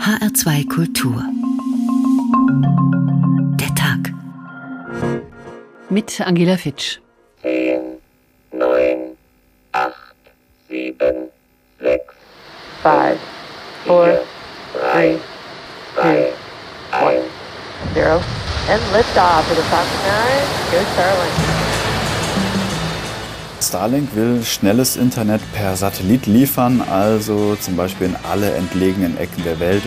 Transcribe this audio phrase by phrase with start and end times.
[0.00, 1.22] HR2 Kultur.
[3.60, 4.14] Der Tag.
[5.90, 7.00] Mit Angela Fitsch.
[7.42, 8.00] 10,
[8.52, 9.16] 9,
[9.72, 9.92] 8,
[10.70, 11.28] 7,
[11.80, 12.14] 6,
[12.82, 13.18] 5,
[13.84, 14.20] 4,
[14.72, 15.18] 3,
[15.96, 16.32] 2,
[16.92, 17.24] 1,
[17.94, 18.22] 0.
[18.70, 20.46] And liftoff of the Falcon 9.
[20.72, 21.59] Go Starlink.
[23.62, 29.60] Starlink will schnelles Internet per Satellit liefern, also zum Beispiel in alle entlegenen Ecken der
[29.60, 29.82] Welt.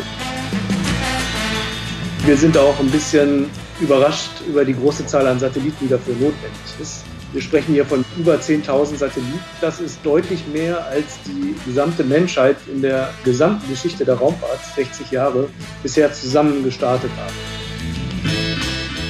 [2.26, 3.50] Wir sind auch ein bisschen
[3.82, 7.04] überrascht über die große Zahl an Satelliten, die dafür notwendig ist.
[7.34, 9.40] Wir sprechen hier von über 10.000 Satelliten.
[9.60, 15.10] Das ist deutlich mehr, als die gesamte Menschheit in der gesamten Geschichte der Raumfahrt, 60
[15.10, 15.50] Jahre,
[15.82, 17.34] bisher zusammen gestartet hat.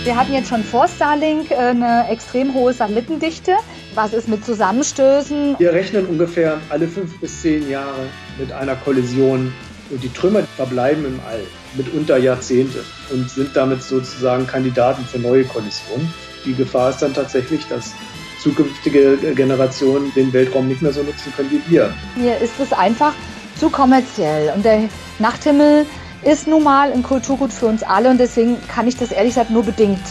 [0.05, 3.53] Wir hatten jetzt schon vor Starlink äh, eine extrem hohe Satellitendichte.
[3.95, 5.55] Was ist mit Zusammenstößen?
[5.59, 8.07] Wir rechnen ungefähr alle fünf bis zehn Jahre
[8.39, 9.53] mit einer Kollision
[9.91, 11.41] und die Trümmer verbleiben im All,
[11.75, 16.11] mitunter Jahrzehnte und sind damit sozusagen Kandidaten für neue Kollisionen.
[16.44, 17.94] Die Gefahr ist dann tatsächlich, dass
[18.41, 21.94] zukünftige Generationen den Weltraum nicht mehr so nutzen können wie wir.
[22.16, 23.14] Hier ist es einfach
[23.59, 25.86] zu kommerziell und der Nachthimmel
[26.23, 29.52] ist nun mal ein Kulturgut für uns alle und deswegen kann ich das ehrlich gesagt
[29.52, 30.02] nur bedingt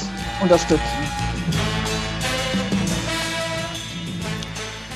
[0.40, 1.21] unterstützen.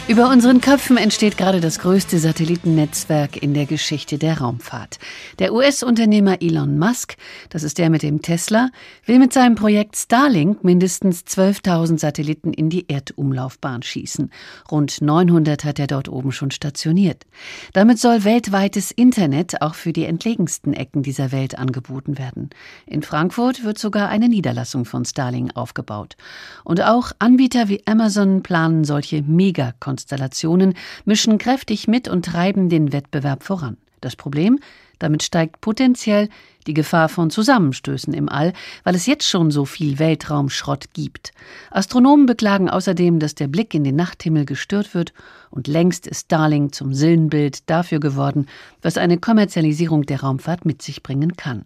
[0.08, 5.00] Über unseren Köpfen entsteht gerade das größte Satellitennetzwerk in der Geschichte der Raumfahrt.
[5.40, 7.16] Der US-Unternehmer Elon Musk,
[7.50, 8.68] das ist der mit dem Tesla,
[9.04, 14.30] will mit seinem Projekt Starlink mindestens 12.000 Satelliten in die Erdumlaufbahn schießen.
[14.70, 17.24] Rund 900 hat er dort oben schon stationiert.
[17.72, 22.50] Damit soll weltweites Internet auch für die entlegensten Ecken dieser Welt angeboten werden.
[22.86, 26.14] In Frankfurt wird sogar eine Niederlassung von Starlink aufgebaut.
[26.62, 30.74] Und auch Anbieter wie Amazon planen solche Megakonzepte Konstellationen
[31.06, 33.78] mischen kräftig mit und treiben den Wettbewerb voran.
[34.02, 34.58] Das Problem?
[34.98, 36.28] Damit steigt potenziell
[36.66, 38.52] die Gefahr von Zusammenstößen im All,
[38.84, 41.32] weil es jetzt schon so viel Weltraumschrott gibt.
[41.70, 45.12] Astronomen beklagen außerdem, dass der Blick in den Nachthimmel gestört wird
[45.50, 48.46] und längst ist Starlink zum Sinnbild dafür geworden,
[48.82, 51.64] was eine Kommerzialisierung der Raumfahrt mit sich bringen kann.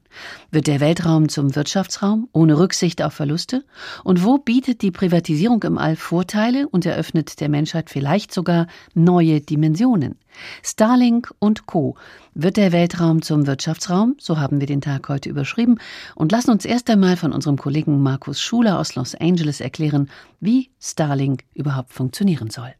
[0.50, 3.64] Wird der Weltraum zum Wirtschaftsraum ohne Rücksicht auf Verluste?
[4.04, 9.40] Und wo bietet die Privatisierung im All Vorteile und eröffnet der Menschheit vielleicht sogar neue
[9.40, 10.19] Dimensionen?
[10.62, 11.96] Starlink und Co.
[12.34, 14.16] Wird der Weltraum zum Wirtschaftsraum?
[14.18, 15.78] So haben wir den Tag heute überschrieben
[16.14, 20.70] und lassen uns erst einmal von unserem Kollegen Markus Schuler aus Los Angeles erklären, wie
[20.80, 22.74] Starlink überhaupt funktionieren soll.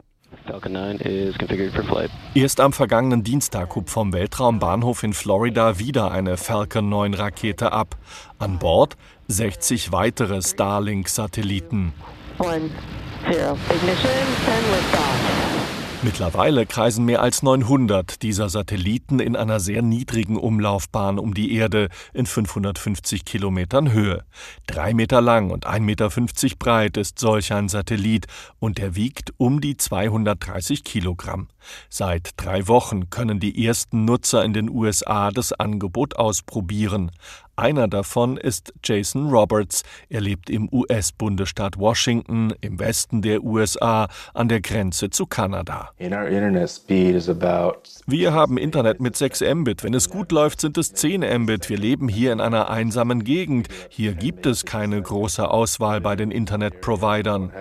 [2.34, 7.96] Erst am vergangenen Dienstag hob vom Weltraumbahnhof in Florida wieder eine Falcon 9 Rakete ab.
[8.38, 8.96] An Bord
[9.28, 11.92] 60 weitere Starlink-Satelliten.
[13.68, 15.39] Ignition, 10 liftoff.
[16.02, 21.90] Mittlerweile kreisen mehr als 900 dieser Satelliten in einer sehr niedrigen Umlaufbahn um die Erde
[22.14, 24.24] in 550 Kilometern Höhe.
[24.66, 26.08] Drei Meter lang und 1,50 Meter
[26.58, 28.28] breit ist solch ein Satellit
[28.58, 31.48] und er wiegt um die 230 Kilogramm.
[31.90, 37.10] Seit drei Wochen können die ersten Nutzer in den USA das Angebot ausprobieren.
[37.60, 39.82] Einer davon ist Jason Roberts.
[40.08, 45.90] Er lebt im US-Bundesstaat Washington im Westen der USA an der Grenze zu Kanada.
[48.06, 49.84] Wir haben Internet mit 6 Mbit.
[49.84, 51.68] Wenn es gut läuft, sind es 10 Mbit.
[51.68, 53.68] Wir leben hier in einer einsamen Gegend.
[53.90, 57.52] Hier gibt es keine große Auswahl bei den Internetprovidern.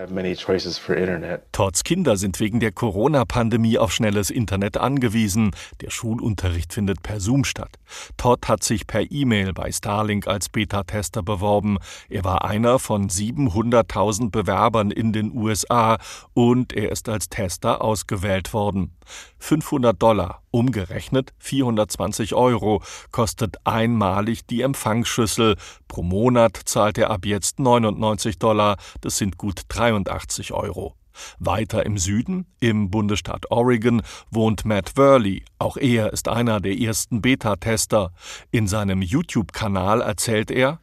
[1.51, 5.51] Todds Kinder sind wegen der Corona-Pandemie auf schnelles Internet angewiesen.
[5.81, 7.75] Der Schulunterricht findet per Zoom statt.
[8.15, 11.79] Todd hat sich per E-Mail bei Starlink als Beta-Tester beworben.
[12.09, 15.97] Er war einer von 700.000 Bewerbern in den USA
[16.35, 18.95] und er ist als Tester ausgewählt worden.
[19.39, 25.55] 500 Dollar, umgerechnet 420 Euro, kostet einmalig die Empfangsschüssel.
[25.87, 30.98] Pro Monat zahlt er ab jetzt 99 Dollar, das sind gut 83 Euro.
[31.39, 35.43] Weiter im Süden, im Bundesstaat Oregon, wohnt Matt Worley.
[35.57, 38.11] Auch er ist einer der ersten Beta-Tester.
[38.51, 40.79] In seinem YouTube-Kanal erzählt er,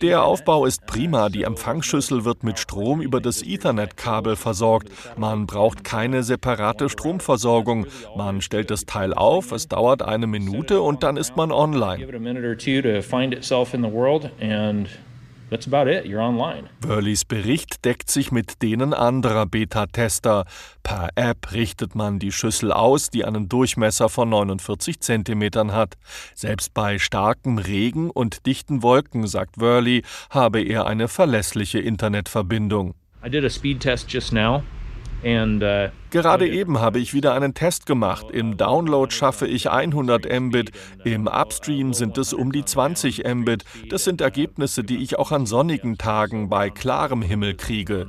[0.00, 1.28] der Aufbau ist prima.
[1.28, 4.90] Die Empfangsschüssel wird mit Strom über das Ethernet-Kabel versorgt.
[5.16, 7.86] Man braucht keine separate Stromversorgung.
[8.16, 12.06] Man stellt das Teil auf, es dauert eine Minute und dann ist man online.
[15.50, 16.04] That's about it.
[16.04, 16.68] You're online.
[16.80, 20.44] Burleys Bericht deckt sich mit denen anderer Beta-Tester.
[20.82, 25.94] Per App richtet man die Schüssel aus, die einen Durchmesser von 49 Zentimetern hat.
[26.34, 32.94] Selbst bei starkem Regen und dichten Wolken, sagt Worley, habe er eine verlässliche Internetverbindung.
[33.24, 34.62] I did a speed test just now.
[35.24, 38.30] Uh, Gerade eben habe ich wieder einen Test gemacht.
[38.30, 40.70] Im Download schaffe ich 100 Mbit,
[41.04, 43.64] im Upstream sind es um die 20 Mbit.
[43.90, 48.06] Das sind Ergebnisse, die ich auch an sonnigen Tagen bei klarem Himmel kriege.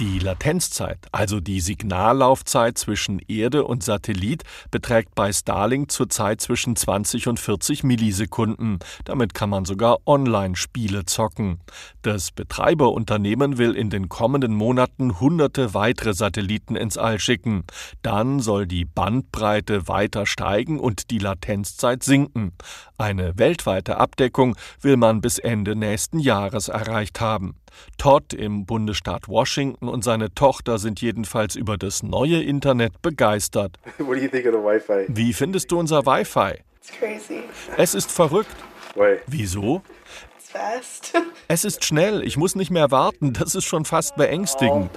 [0.00, 4.42] Die Latenzzeit, also die Signallaufzeit zwischen Erde und Satellit,
[4.72, 8.80] beträgt bei Starlink zurzeit zwischen 20 und 40 Millisekunden.
[9.04, 11.60] Damit kann man sogar Online-Spiele zocken.
[12.02, 17.62] Das Betreiberunternehmen will in den kommenden Monaten hunderte weitere Satelliten ins All schicken.
[18.02, 22.50] Dann soll die Bandbreite weiter steigen und die Latenzzeit sinken.
[22.98, 27.54] Eine weltweite Abdeckung will man bis Ende nächsten Jahres erreicht haben.
[27.98, 33.78] Todd im Bundesstaat Washington und seine Tochter sind jedenfalls über das neue Internet begeistert.
[35.08, 36.62] Wie findest du unser Wi-Fi?
[37.76, 38.56] Es ist verrückt.
[39.26, 39.82] Wieso?
[41.48, 44.90] Es ist schnell, ich muss nicht mehr warten, das ist schon fast beängstigend.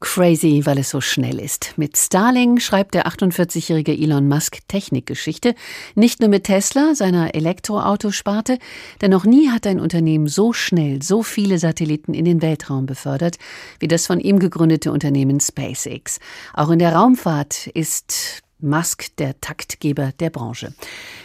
[0.00, 1.74] Crazy, weil es so schnell ist.
[1.76, 5.54] Mit Starlink schreibt der 48-jährige Elon Musk Technikgeschichte.
[5.94, 8.58] Nicht nur mit Tesla, seiner Elektroautosparte,
[9.02, 13.36] denn noch nie hat ein Unternehmen so schnell so viele Satelliten in den Weltraum befördert,
[13.78, 16.18] wie das von ihm gegründete Unternehmen SpaceX.
[16.54, 20.72] Auch in der Raumfahrt ist Musk der Taktgeber der Branche.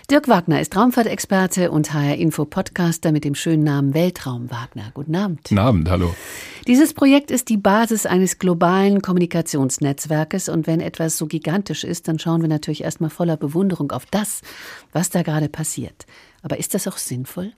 [0.09, 4.91] Dirk Wagner ist Raumfahrtexperte und HR-Info-Podcaster mit dem schönen Namen Weltraum Wagner.
[4.93, 5.39] Guten Abend.
[5.43, 6.13] Guten Abend, hallo.
[6.67, 12.19] Dieses Projekt ist die Basis eines globalen Kommunikationsnetzwerkes und wenn etwas so gigantisch ist, dann
[12.19, 14.41] schauen wir natürlich erstmal voller Bewunderung auf das,
[14.91, 16.05] was da gerade passiert.
[16.45, 17.53] Aber ist das auch sinnvoll?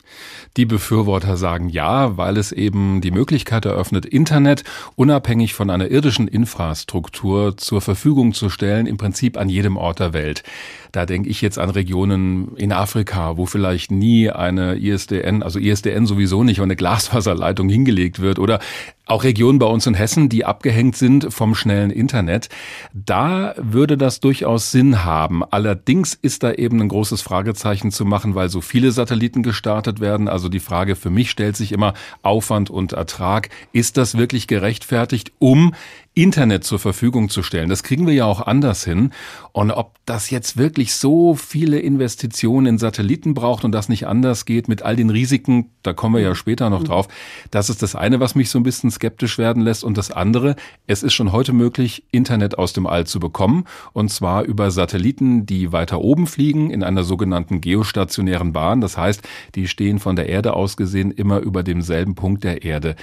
[0.56, 4.63] Die Befürworter sagen ja, weil es eben die Möglichkeit eröffnet, Internet
[4.95, 10.13] unabhängig von einer irdischen Infrastruktur zur Verfügung zu stellen, im Prinzip an jedem Ort der
[10.13, 10.44] Welt.
[10.92, 16.06] Da denke ich jetzt an Regionen in Afrika, wo vielleicht nie eine ISDN, also ISDN
[16.06, 18.60] sowieso nicht, eine Glasfaserleitung hingelegt wird oder
[19.07, 22.50] auch Regionen bei uns in Hessen, die abgehängt sind vom schnellen Internet.
[22.94, 25.44] Da würde das durchaus Sinn haben.
[25.45, 30.28] Allerdings ist da eben ein großes Fragezeichen zu machen, weil so viele Satelliten gestartet werden.
[30.28, 33.50] Also die Frage für mich stellt sich immer Aufwand und Ertrag.
[33.72, 35.74] Ist das wirklich gerechtfertigt, um
[36.18, 37.69] Internet zur Verfügung zu stellen.
[37.69, 39.12] Das kriegen wir ja auch anders hin.
[39.52, 44.46] Und ob das jetzt wirklich so viele Investitionen in Satelliten braucht und das nicht anders
[44.46, 47.08] geht mit all den Risiken, da kommen wir ja später noch drauf.
[47.52, 49.84] Das ist das eine, was mich so ein bisschen skeptisch werden lässt.
[49.84, 50.56] Und das andere,
[50.88, 53.66] es ist schon heute möglich, Internet aus dem All zu bekommen.
[53.94, 58.81] Und zwar über Satelliten, die weiter oben fliegen in einer sogenannten geostationären Bahn.
[58.81, 59.22] Das heißt,
[59.54, 62.96] die stehen von der Erde aus gesehen immer über demselben Punkt der Erde.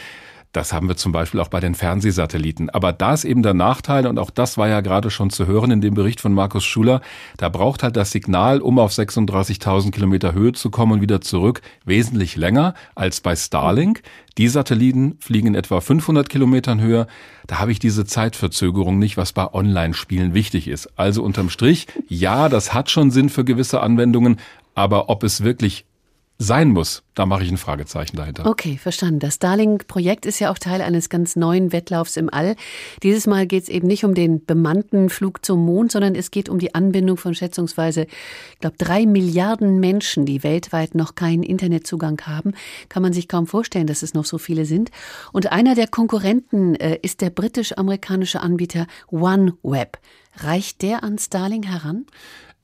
[0.54, 2.70] Das haben wir zum Beispiel auch bei den Fernsehsatelliten.
[2.70, 5.72] Aber da ist eben der Nachteil, und auch das war ja gerade schon zu hören
[5.72, 7.00] in dem Bericht von Markus Schuler,
[7.36, 11.60] da braucht halt das Signal, um auf 36.000 Kilometer Höhe zu kommen und wieder zurück,
[11.84, 14.02] wesentlich länger als bei Starlink.
[14.38, 17.08] Die Satelliten fliegen in etwa 500 Kilometern Höhe.
[17.48, 20.88] Da habe ich diese Zeitverzögerung nicht, was bei Online-Spielen wichtig ist.
[20.96, 24.38] Also unterm Strich, ja, das hat schon Sinn für gewisse Anwendungen,
[24.76, 25.84] aber ob es wirklich
[26.38, 28.46] sein muss, da mache ich ein Fragezeichen dahinter.
[28.46, 29.20] Okay, verstanden.
[29.20, 32.56] Das Starlink-Projekt ist ja auch Teil eines ganz neuen Wettlaufs im All.
[33.04, 36.48] Dieses Mal geht es eben nicht um den bemannten Flug zum Mond, sondern es geht
[36.48, 38.06] um die Anbindung von schätzungsweise,
[38.52, 42.52] ich glaube, drei Milliarden Menschen, die weltweit noch keinen Internetzugang haben.
[42.88, 44.90] Kann man sich kaum vorstellen, dass es noch so viele sind.
[45.32, 49.98] Und einer der Konkurrenten äh, ist der britisch-amerikanische Anbieter OneWeb.
[50.38, 52.06] Reicht der an Starlink heran?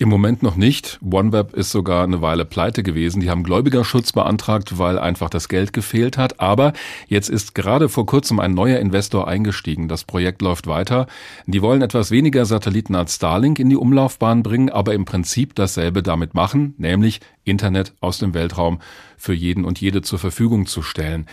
[0.00, 0.98] Im Moment noch nicht.
[1.04, 3.20] OneWeb ist sogar eine Weile pleite gewesen.
[3.20, 6.40] Die haben Gläubigerschutz beantragt, weil einfach das Geld gefehlt hat.
[6.40, 6.72] Aber
[7.08, 9.88] jetzt ist gerade vor kurzem ein neuer Investor eingestiegen.
[9.88, 11.06] Das Projekt läuft weiter.
[11.44, 16.02] Die wollen etwas weniger Satelliten als Starlink in die Umlaufbahn bringen, aber im Prinzip dasselbe
[16.02, 18.80] damit machen, nämlich Internet aus dem Weltraum
[19.18, 21.26] für jeden und jede zur Verfügung zu stellen.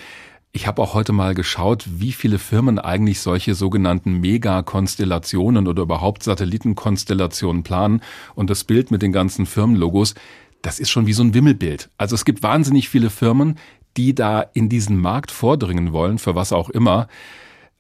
[0.54, 6.24] Ich habe auch heute mal geschaut, wie viele Firmen eigentlich solche sogenannten Megakonstellationen oder überhaupt
[6.24, 8.02] Satellitenkonstellationen planen.
[8.34, 10.16] Und das Bild mit den ganzen Firmenlogos,
[10.62, 11.90] das ist schon wie so ein Wimmelbild.
[11.98, 13.60] Also es gibt wahnsinnig viele Firmen,
[13.98, 17.08] die da in diesen Markt vordringen wollen, für was auch immer.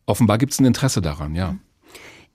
[0.05, 1.55] Offenbar gibt es ein Interesse daran, ja.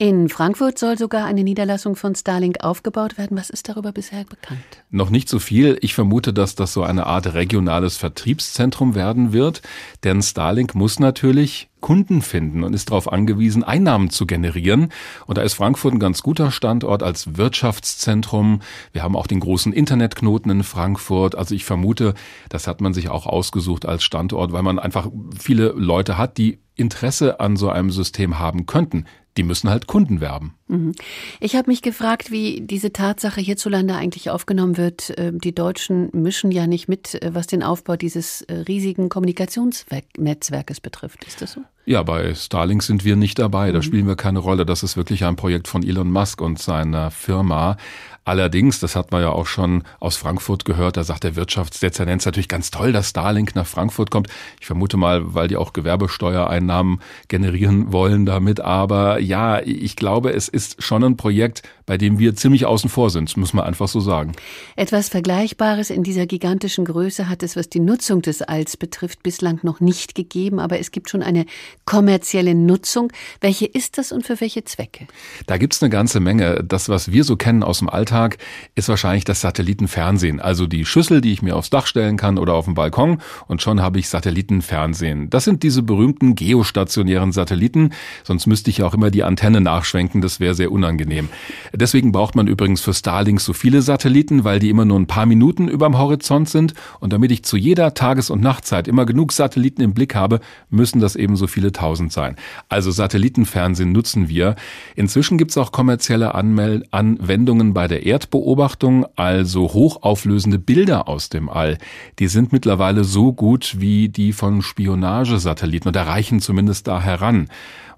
[0.03, 3.37] In Frankfurt soll sogar eine Niederlassung von Starlink aufgebaut werden.
[3.37, 4.59] Was ist darüber bisher bekannt?
[4.91, 5.79] Noch nicht so viel.
[5.81, 9.63] Ich vermute, dass das so eine Art regionales Vertriebszentrum werden wird.
[10.03, 14.89] Denn Starlink muss natürlich Kunden finden und ist darauf angewiesen, Einnahmen zu generieren.
[15.27, 18.61] Und da ist Frankfurt ein ganz guter Standort als Wirtschaftszentrum.
[18.93, 21.37] Wir haben auch den großen Internetknoten in Frankfurt.
[21.37, 22.15] Also ich vermute,
[22.49, 25.07] das hat man sich auch ausgesucht als Standort, weil man einfach
[25.39, 29.05] viele Leute hat, die Interesse an so einem System haben könnten
[29.37, 30.55] die müssen halt Kunden werben.
[30.69, 30.95] Mhm.
[31.41, 35.13] Ich habe mich gefragt, wie diese Tatsache hierzulande eigentlich aufgenommen wird.
[35.17, 40.81] Ähm, die Deutschen mischen ja nicht mit, äh, was den Aufbau dieses äh, riesigen Kommunikationsnetzwerkes
[40.81, 41.25] betrifft.
[41.25, 41.63] Ist das so?
[41.85, 43.73] Ja, bei Starlink sind wir nicht dabei.
[43.73, 43.83] Da mhm.
[43.83, 44.67] spielen wir keine Rolle.
[44.67, 47.77] Das ist wirklich ein Projekt von Elon Musk und seiner Firma.
[48.25, 52.49] Allerdings, das hat man ja auch schon aus Frankfurt gehört, da sagt der Wirtschaftsdezernent natürlich
[52.49, 54.29] ganz toll, dass Starlink nach Frankfurt kommt.
[54.61, 58.61] Ich vermute mal, weil die auch Gewerbesteuereinnahmen generieren wollen damit.
[58.61, 63.11] Aber ja, ich glaube, es ist schon ein Projekt, bei dem wir ziemlich außen vor
[63.11, 64.33] sind, muss man einfach so sagen.
[64.77, 69.61] Etwas Vergleichbares in dieser gigantischen Größe hat es, was die Nutzung des Alls betrifft, bislang
[69.63, 70.61] noch nicht gegeben.
[70.61, 71.47] Aber es gibt schon eine
[71.85, 73.13] kommerzielle Nutzung.
[73.41, 75.07] Welche ist das und für welche Zwecke?
[75.47, 76.63] Da gibt es eine ganze Menge.
[76.65, 78.39] Das, was wir so kennen aus dem Alltag,
[78.75, 80.41] ist wahrscheinlich das Satellitenfernsehen.
[80.41, 83.63] Also die Schüssel, die ich mir aufs Dach stellen kann oder auf dem Balkon und
[83.63, 85.31] schon habe ich Satellitenfernsehen.
[85.31, 87.91] Das sind diese berühmten geostationären Satelliten.
[88.25, 90.21] Sonst müsste ich auch immer die Antenne nachschwenken.
[90.21, 91.29] Das wäre sehr unangenehm.
[91.75, 95.27] Deswegen braucht man übrigens für Starlink so viele Satelliten, weil die immer nur ein paar
[95.27, 96.75] Minuten überm Horizont sind.
[97.01, 101.01] Und damit ich zu jeder Tages- und Nachtzeit immer genug Satelliten im Blick habe, müssen
[101.01, 102.37] das eben so viele tausend sein.
[102.69, 104.57] Also Satellitenfernsehen nutzen wir.
[104.97, 111.49] Inzwischen gibt es auch kommerzielle Anmel Anwendungen bei der Erdbeobachtung, also hochauflösende Bilder aus dem
[111.49, 111.79] All,
[112.19, 117.49] die sind mittlerweile so gut wie die von Spionagesatelliten und erreichen zumindest da heran.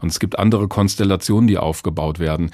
[0.04, 2.50] Und es gibt andere Konstellationen, die aufgebaut werden.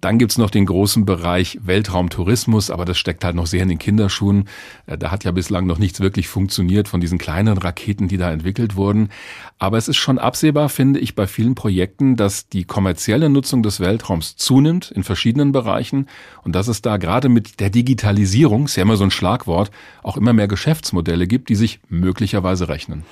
[0.00, 3.78] Dann gibt's noch den großen Bereich Weltraumtourismus, aber das steckt halt noch sehr in den
[3.78, 4.48] Kinderschuhen.
[4.86, 8.76] Da hat ja bislang noch nichts wirklich funktioniert von diesen kleinen Raketen, die da entwickelt
[8.76, 9.10] wurden.
[9.58, 13.78] Aber es ist schon absehbar, finde ich, bei vielen Projekten, dass die kommerzielle Nutzung des
[13.78, 16.08] Weltraums zunimmt in verschiedenen Bereichen
[16.44, 19.70] und dass es da gerade mit der Digitalisierung, ist ja immer so ein Schlagwort,
[20.02, 23.04] auch immer mehr Geschäftsmodelle gibt, die sich möglicherweise rechnen.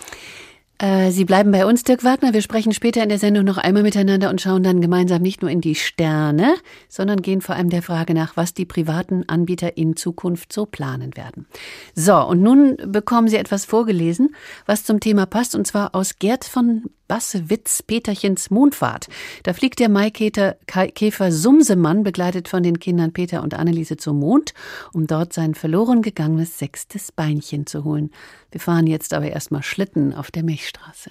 [0.78, 2.32] Äh, Sie bleiben bei uns, Dirk Wagner.
[2.32, 5.50] Wir sprechen später in der Sendung noch einmal miteinander und schauen dann gemeinsam nicht nur
[5.50, 6.54] in die Sterne,
[6.88, 11.16] sondern gehen vor allem der Frage nach, was die privaten Anbieter in Zukunft so planen
[11.16, 11.46] werden.
[11.94, 14.34] So, und nun bekommen Sie etwas vorgelesen,
[14.66, 19.08] was zum Thema passt, und zwar aus Gerd von Bassewitz Peterchens Mondfahrt.
[19.42, 24.54] Da fliegt der Maikäfer Sumsemann, begleitet von den Kindern Peter und Anneliese zum Mond,
[24.92, 28.10] um dort sein verloren gegangenes sechstes Beinchen zu holen.
[28.50, 31.10] Wir fahren jetzt aber erstmal Schlitten auf der Milchstraße.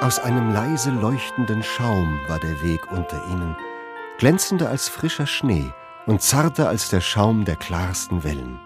[0.00, 3.56] Aus einem leise leuchtenden Schaum war der Weg unter ihnen,
[4.18, 5.70] glänzender als frischer Schnee
[6.06, 8.58] und zarter als der Schaum der klarsten Wellen.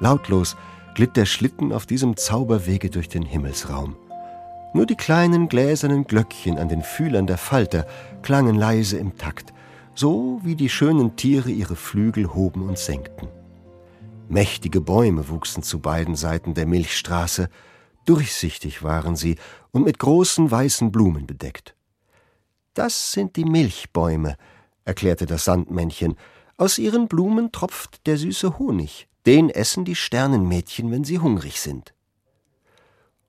[0.00, 0.56] Lautlos
[0.94, 3.96] glitt der Schlitten auf diesem Zauberwege durch den Himmelsraum.
[4.74, 7.86] Nur die kleinen gläsernen Glöckchen an den Fühlern der Falter
[8.22, 9.54] klangen leise im Takt,
[9.94, 13.28] so wie die schönen Tiere ihre Flügel hoben und senkten.
[14.28, 17.50] Mächtige Bäume wuchsen zu beiden Seiten der Milchstraße,
[18.04, 19.36] durchsichtig waren sie
[19.70, 21.76] und mit großen weißen Blumen bedeckt.
[22.74, 24.36] Das sind die Milchbäume,
[24.84, 26.16] erklärte das Sandmännchen.
[26.56, 29.06] Aus ihren Blumen tropft der süße Honig.
[29.24, 31.93] Den essen die Sternenmädchen, wenn sie hungrig sind.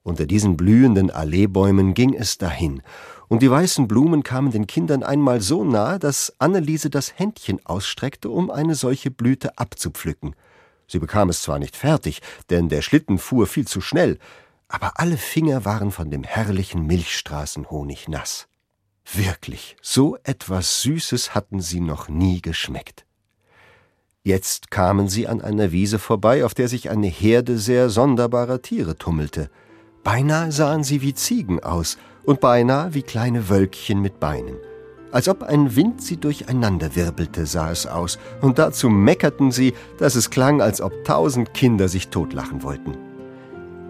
[0.06, 2.84] Unter diesen blühenden Alleebäumen ging es dahin,
[3.28, 8.30] und die weißen Blumen kamen den Kindern einmal so nahe, dass Anneliese das Händchen ausstreckte,
[8.30, 10.36] um eine solche Blüte abzupflücken.
[10.88, 12.22] Sie bekam es zwar nicht fertig,
[12.52, 14.20] denn der Schlitten fuhr viel zu schnell,
[14.68, 18.48] aber alle Finger waren von dem herrlichen Milchstraßenhonig nass.
[19.12, 23.08] Wirklich, so etwas Süßes hatten sie noch nie geschmeckt.
[24.22, 29.00] Jetzt kamen sie an einer Wiese vorbei, auf der sich eine Herde sehr sonderbarer Tiere
[29.00, 29.50] tummelte.
[30.06, 34.56] Beinahe sahen sie wie Ziegen aus und beinahe wie kleine Wölkchen mit Beinen.
[35.12, 40.14] Als ob ein Wind sie durcheinander wirbelte, sah es aus, und dazu meckerten sie, dass
[40.14, 42.96] es klang, als ob tausend Kinder sich totlachen wollten.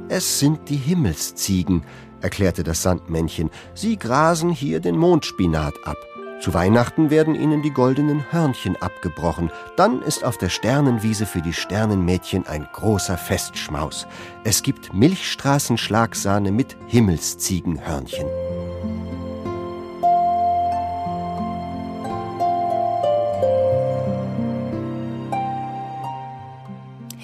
[0.07, 1.83] Es sind die Himmelsziegen,
[2.21, 3.49] erklärte das Sandmännchen.
[3.73, 5.97] Sie grasen hier den Mondspinat ab.
[6.41, 9.51] Zu Weihnachten werden ihnen die goldenen Hörnchen abgebrochen.
[9.77, 14.05] Dann ist auf der Sternenwiese für die Sternenmädchen ein großer Festschmaus.
[14.43, 18.27] Es gibt Milchstraßenschlagsahne mit Himmelsziegenhörnchen.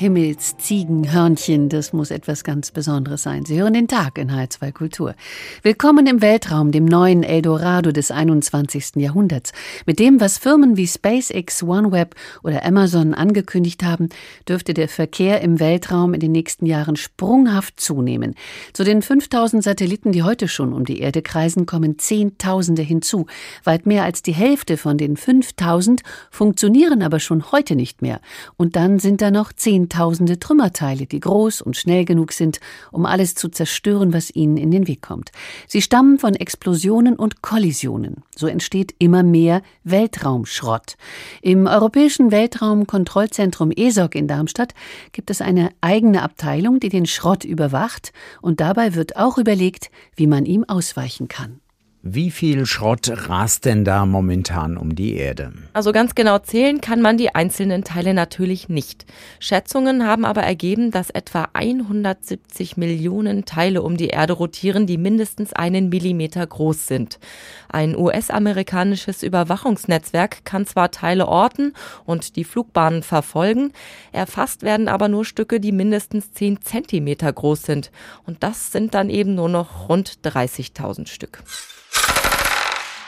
[0.01, 3.45] Himmels, Ziegen, Hörnchen, das muss etwas ganz Besonderes sein.
[3.45, 5.13] Sie hören den Tag in H2 Kultur.
[5.61, 8.95] Willkommen im Weltraum, dem neuen Eldorado des 21.
[8.95, 9.51] Jahrhunderts.
[9.85, 14.09] Mit dem, was Firmen wie SpaceX, OneWeb oder Amazon angekündigt haben,
[14.49, 18.33] dürfte der Verkehr im Weltraum in den nächsten Jahren sprunghaft zunehmen.
[18.73, 23.27] Zu den 5000 Satelliten, die heute schon um die Erde kreisen, kommen Zehntausende hinzu.
[23.65, 28.19] Weit mehr als die Hälfte von den 5000 funktionieren aber schon heute nicht mehr.
[28.57, 32.59] Und dann sind da noch 10 tausende Trümmerteile, die groß und schnell genug sind,
[32.91, 35.31] um alles zu zerstören, was ihnen in den Weg kommt.
[35.67, 38.23] Sie stammen von Explosionen und Kollisionen.
[38.35, 40.95] So entsteht immer mehr Weltraumschrott.
[41.41, 44.73] Im Europäischen Weltraumkontrollzentrum ESOC in Darmstadt
[45.11, 50.27] gibt es eine eigene Abteilung, die den Schrott überwacht, und dabei wird auch überlegt, wie
[50.27, 51.60] man ihm ausweichen kann.
[52.03, 55.53] Wie viel Schrott rast denn da momentan um die Erde?
[55.73, 59.05] Also ganz genau zählen kann man die einzelnen Teile natürlich nicht.
[59.39, 65.53] Schätzungen haben aber ergeben, dass etwa 170 Millionen Teile um die Erde rotieren, die mindestens
[65.53, 67.19] einen Millimeter groß sind.
[67.69, 71.73] Ein US-amerikanisches Überwachungsnetzwerk kann zwar Teile orten
[72.05, 73.73] und die Flugbahnen verfolgen,
[74.11, 77.91] erfasst werden aber nur Stücke, die mindestens 10 Zentimeter groß sind.
[78.25, 81.43] Und das sind dann eben nur noch rund 30.000 Stück.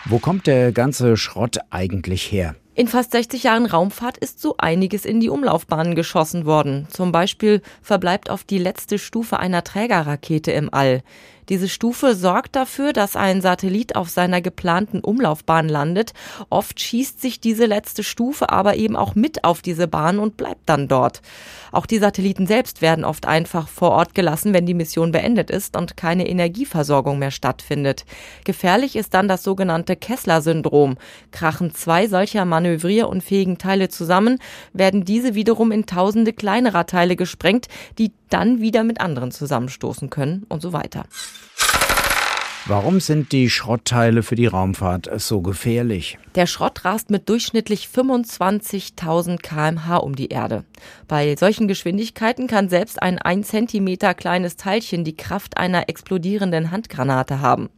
[0.06, 2.56] Wo kommt der ganze Schrott eigentlich her?
[2.75, 6.88] In fast 60 Jahren Raumfahrt ist so einiges in die Umlaufbahnen geschossen worden.
[6.89, 11.03] Zum Beispiel verbleibt auf die letzte Stufe einer Trägerrakete im All.
[11.50, 16.13] Diese Stufe sorgt dafür, dass ein Satellit auf seiner geplanten Umlaufbahn landet.
[16.50, 20.68] Oft schießt sich diese letzte Stufe aber eben auch mit auf diese Bahn und bleibt
[20.68, 21.22] dann dort.
[21.72, 25.75] Auch die Satelliten selbst werden oft einfach vor Ort gelassen, wenn die Mission beendet ist
[25.75, 28.06] und keine Energieversorgung mehr stattfindet.
[28.46, 30.98] Gefährlich ist dann das sogenannte Kessler-Syndrom.
[31.32, 34.39] Krachen zwei solcher manövrierunfähigen Teile zusammen,
[34.74, 37.67] werden diese wiederum in tausende kleinerer Teile gesprengt,
[37.98, 41.05] die dann wieder mit anderen zusammenstoßen können und so weiter.
[42.65, 46.17] Warum sind die Schrottteile für die Raumfahrt so gefährlich?
[46.36, 50.63] Der Schrott rast mit durchschnittlich 25.000 kmh um die Erde.
[51.10, 57.41] Bei solchen Geschwindigkeiten kann selbst ein 1 Zentimeter kleines Teilchen die Kraft einer explodierenden Handgranate
[57.41, 57.70] haben.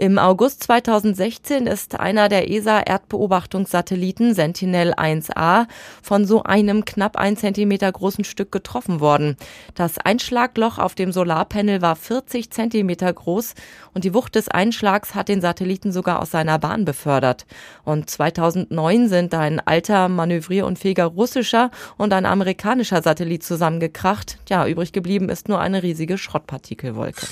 [0.00, 5.66] Im August 2016 ist einer der ESA-Erdbeobachtungssatelliten Sentinel-1A
[6.02, 9.36] von so einem knapp ein Zentimeter großen Stück getroffen worden.
[9.74, 13.56] Das Einschlagloch auf dem Solarpanel war 40 Zentimeter groß
[13.92, 17.44] und die Wucht des Einschlags hat den Satelliten sogar aus seiner Bahn befördert.
[17.82, 24.38] Und 2009 sind ein alter, manövrierunfähiger russischer und ein amerikanischer Satellit zusammengekracht.
[24.48, 27.26] Ja, übrig geblieben ist nur eine riesige Schrottpartikelwolke.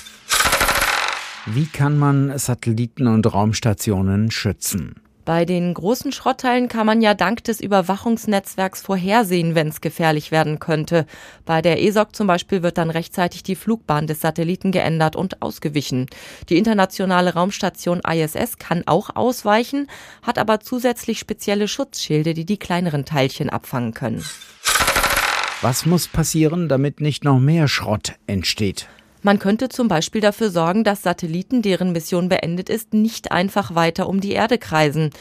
[1.53, 4.95] Wie kann man Satelliten und Raumstationen schützen?
[5.23, 10.59] Bei den großen Schrottteilen kann man ja dank des Überwachungsnetzwerks vorhersehen, wenn es gefährlich werden
[10.59, 11.05] könnte.
[11.45, 16.07] Bei der ESOC zum Beispiel wird dann rechtzeitig die Flugbahn des Satelliten geändert und ausgewichen.
[16.49, 19.87] Die internationale Raumstation ISS kann auch ausweichen,
[20.23, 24.23] hat aber zusätzlich spezielle Schutzschilde, die die kleineren Teilchen abfangen können.
[25.61, 28.89] Was muss passieren, damit nicht noch mehr Schrott entsteht?
[29.23, 34.07] Man könnte zum Beispiel dafür sorgen, dass Satelliten, deren Mission beendet ist, nicht einfach weiter
[34.07, 35.11] um die Erde kreisen.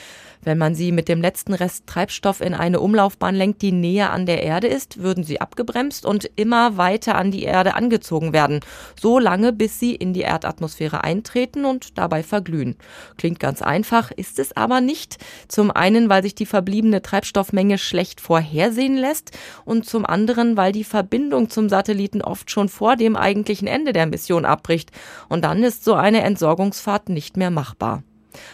[0.47, 4.27] Wenn man sie mit dem letzten Rest Treibstoff in eine Umlaufbahn lenkt, die näher an
[4.27, 8.61] der Erde ist, würden sie abgebremst und immer weiter an die Erde angezogen werden.
[8.97, 12.77] So lange, bis sie in die Erdatmosphäre eintreten und dabei verglühen.
[13.19, 15.17] Klingt ganz einfach, ist es aber nicht.
[15.49, 19.33] Zum einen, weil sich die verbliebene Treibstoffmenge schlecht vorhersehen lässt
[19.65, 24.07] und zum anderen, weil die Verbindung zum Satelliten oft schon vor dem eigentlichen Ende der
[24.07, 24.93] Mission abbricht.
[25.29, 28.05] Und dann ist so eine Entsorgungsfahrt nicht mehr machbar.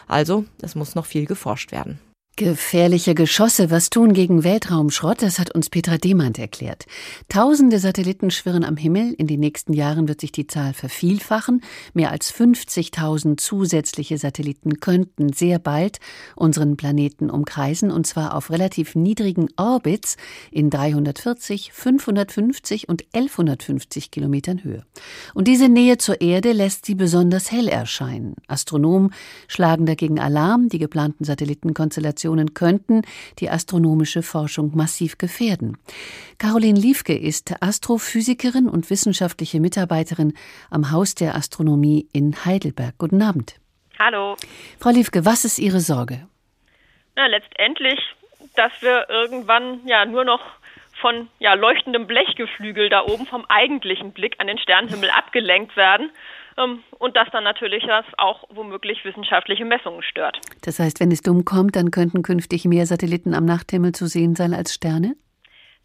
[0.07, 2.01] Also, es muss noch viel geforscht werden.
[2.37, 6.87] Gefährliche Geschosse, was tun gegen Weltraumschrott, das hat uns Petra Demand erklärt.
[7.29, 11.61] Tausende Satelliten schwirren am Himmel, in den nächsten Jahren wird sich die Zahl vervielfachen.
[11.93, 15.99] Mehr als 50.000 zusätzliche Satelliten könnten sehr bald
[16.35, 20.17] unseren Planeten umkreisen, und zwar auf relativ niedrigen Orbits
[20.51, 24.87] in 340, 550 und 1150 Kilometern Höhe.
[25.35, 28.37] Und diese Nähe zur Erde lässt sie besonders hell erscheinen.
[28.49, 29.11] Astronomen
[29.49, 33.03] schlagen dagegen Alarm, die geplanten Satellitenkonstellationen Konstellationen könnten
[33.39, 35.77] die astronomische Forschung massiv gefährden.
[36.39, 40.35] Caroline Liefke ist Astrophysikerin und wissenschaftliche Mitarbeiterin
[40.71, 42.95] am Haus der Astronomie in Heidelberg.
[42.99, 43.57] Guten Abend.
[43.99, 44.37] Hallo.
[44.79, 46.27] Frau Liefke, was ist Ihre Sorge?
[47.17, 47.99] Na, letztendlich,
[48.57, 50.41] dass wir irgendwann ja nur noch
[51.01, 56.11] von ja, leuchtendem Blechgeflügel da oben vom eigentlichen Blick an den Sternenhimmel abgelenkt werden
[56.57, 60.39] und das dann natürlich das auch womöglich wissenschaftliche Messungen stört.
[60.63, 64.35] Das heißt, wenn es dumm kommt, dann könnten künftig mehr Satelliten am Nachthimmel zu sehen
[64.35, 65.15] sein als Sterne?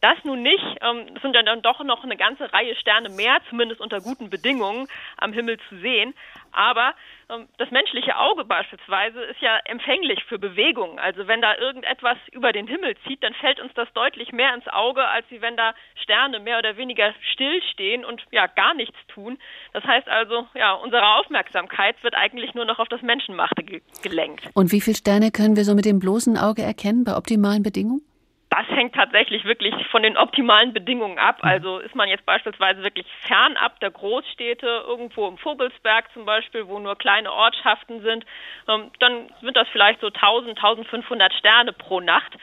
[0.08, 0.64] Das nun nicht.
[0.80, 4.30] Ähm, es sind ja dann doch noch eine ganze Reihe Sterne mehr, zumindest unter guten
[4.30, 6.14] Bedingungen, am Himmel zu sehen.
[6.54, 6.94] Aber
[7.30, 10.98] ähm, das menschliche Auge beispielsweise ist ja empfänglich für Bewegungen.
[10.98, 14.70] Also wenn da irgendetwas über den Himmel zieht, dann fällt uns das deutlich mehr ins
[14.70, 19.38] Auge, als wenn da Sterne mehr oder weniger stillstehen und ja gar nichts tun.
[19.74, 23.62] Das heißt also, ja, unsere Aufmerksamkeit wird eigentlich nur noch auf das Menschenmachte
[24.04, 24.48] gelenkt.
[24.54, 28.07] Und wie viele Sterne können wir so mit dem bloßen Auge erkennen bei optimalen Bedingungen?
[28.50, 31.44] Das hängt tatsächlich wirklich von den optimalen Bedingungen ab.
[31.44, 31.50] Mhm.
[31.50, 36.80] Also ist man jetzt beispielsweise wirklich fernab der Großstädte, irgendwo im Vogelsberg zum Beispiel, wo
[36.80, 38.26] nur kleine Ortschaften sind,
[38.68, 42.38] ähm, dann sind das vielleicht so 1000, 1500 Sterne pro Nacht.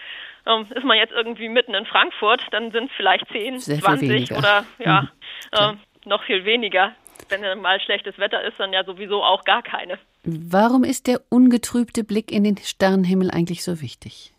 [0.47, 4.33] Ähm, ist man jetzt irgendwie mitten in Frankfurt, dann sind es vielleicht 10, Sehr 20
[4.33, 5.09] oder ja,
[5.53, 5.79] mhm.
[6.05, 6.93] äh, noch viel weniger.
[7.31, 9.99] Wenn mal schlechtes Wetter ist, dann ja sowieso auch gar keine.
[10.25, 14.34] Warum ist der ungetrübte Blick in den Sternenhimmel eigentlich so wichtig?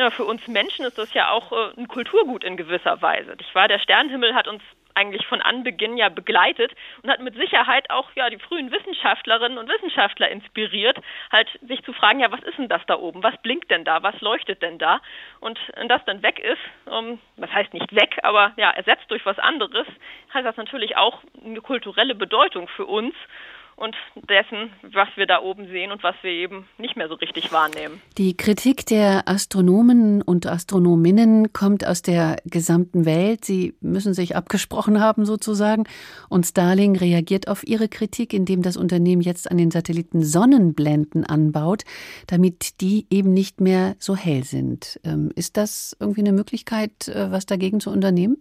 [0.00, 3.36] Ja, für uns Menschen ist das ja auch äh, ein Kulturgut in gewisser Weise.
[3.38, 4.62] Ich war, der Sternenhimmel hat uns
[4.94, 9.68] eigentlich von Anbeginn ja begleitet und hat mit Sicherheit auch ja die frühen Wissenschaftlerinnen und
[9.68, 10.96] Wissenschaftler inspiriert,
[11.30, 13.22] halt sich zu fragen, ja, was ist denn das da oben?
[13.22, 14.02] Was blinkt denn da?
[14.02, 15.02] Was leuchtet denn da?
[15.40, 19.26] Und wenn das dann weg ist, um, das heißt nicht weg, aber ja, ersetzt durch
[19.26, 19.86] was anderes,
[20.30, 23.14] hat das natürlich auch eine kulturelle Bedeutung für uns
[23.80, 23.96] und
[24.28, 28.02] dessen, was wir da oben sehen und was wir eben nicht mehr so richtig wahrnehmen.
[28.18, 33.44] Die Kritik der Astronomen und Astronominnen kommt aus der gesamten Welt.
[33.46, 35.84] Sie müssen sich abgesprochen haben sozusagen.
[36.28, 41.84] Und Starling reagiert auf ihre Kritik, indem das Unternehmen jetzt an den Satelliten Sonnenblenden anbaut,
[42.26, 45.00] damit die eben nicht mehr so hell sind.
[45.04, 48.36] Ähm, ist das irgendwie eine Möglichkeit, äh, was dagegen zu unternehmen?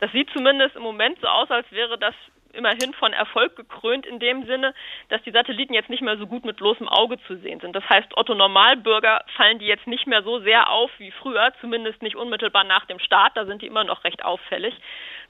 [0.00, 2.14] Das sieht zumindest im Moment so aus, als wäre das
[2.56, 4.74] immerhin von Erfolg gekrönt in dem Sinne,
[5.08, 7.76] dass die Satelliten jetzt nicht mehr so gut mit bloßem Auge zu sehen sind.
[7.76, 12.02] Das heißt, Otto Normalbürger fallen die jetzt nicht mehr so sehr auf wie früher, zumindest
[12.02, 14.74] nicht unmittelbar nach dem Start, da sind die immer noch recht auffällig.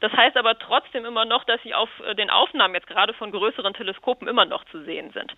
[0.01, 3.33] Das heißt aber trotzdem immer noch, dass sie auf äh, den Aufnahmen jetzt gerade von
[3.33, 5.35] größeren Teleskopen immer noch zu sehen sind.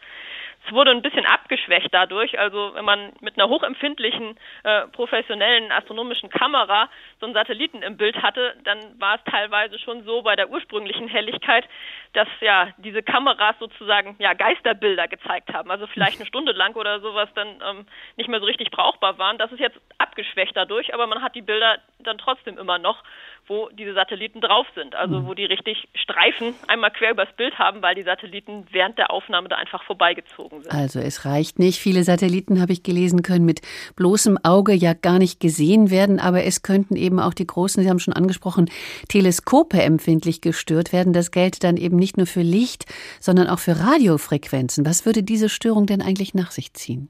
[0.66, 2.38] Es wurde ein bisschen abgeschwächt dadurch.
[2.38, 6.88] Also wenn man mit einer hochempfindlichen äh, professionellen astronomischen Kamera
[7.20, 11.08] so einen Satelliten im Bild hatte, dann war es teilweise schon so bei der ursprünglichen
[11.08, 11.64] Helligkeit,
[12.12, 15.70] dass ja diese Kameras sozusagen ja Geisterbilder gezeigt haben.
[15.70, 19.38] Also vielleicht eine Stunde lang oder sowas dann ähm, nicht mehr so richtig brauchbar waren.
[19.38, 23.02] Das ist jetzt abgeschwächt dadurch, aber man hat die Bilder dann trotzdem immer noch
[23.48, 24.94] wo diese Satelliten drauf sind.
[24.94, 25.26] Also mhm.
[25.26, 29.48] wo die richtig Streifen einmal quer übers Bild haben, weil die Satelliten während der Aufnahme
[29.48, 30.72] da einfach vorbeigezogen sind.
[30.72, 31.78] Also es reicht nicht.
[31.78, 33.60] Viele Satelliten, habe ich gelesen, können mit
[33.96, 37.88] bloßem Auge ja gar nicht gesehen werden, aber es könnten eben auch die großen, Sie
[37.88, 38.70] haben schon angesprochen,
[39.08, 41.12] Teleskope empfindlich gestört werden.
[41.12, 42.84] Das gilt dann eben nicht nur für Licht,
[43.20, 44.86] sondern auch für Radiofrequenzen.
[44.86, 47.08] Was würde diese Störung denn eigentlich nach sich ziehen?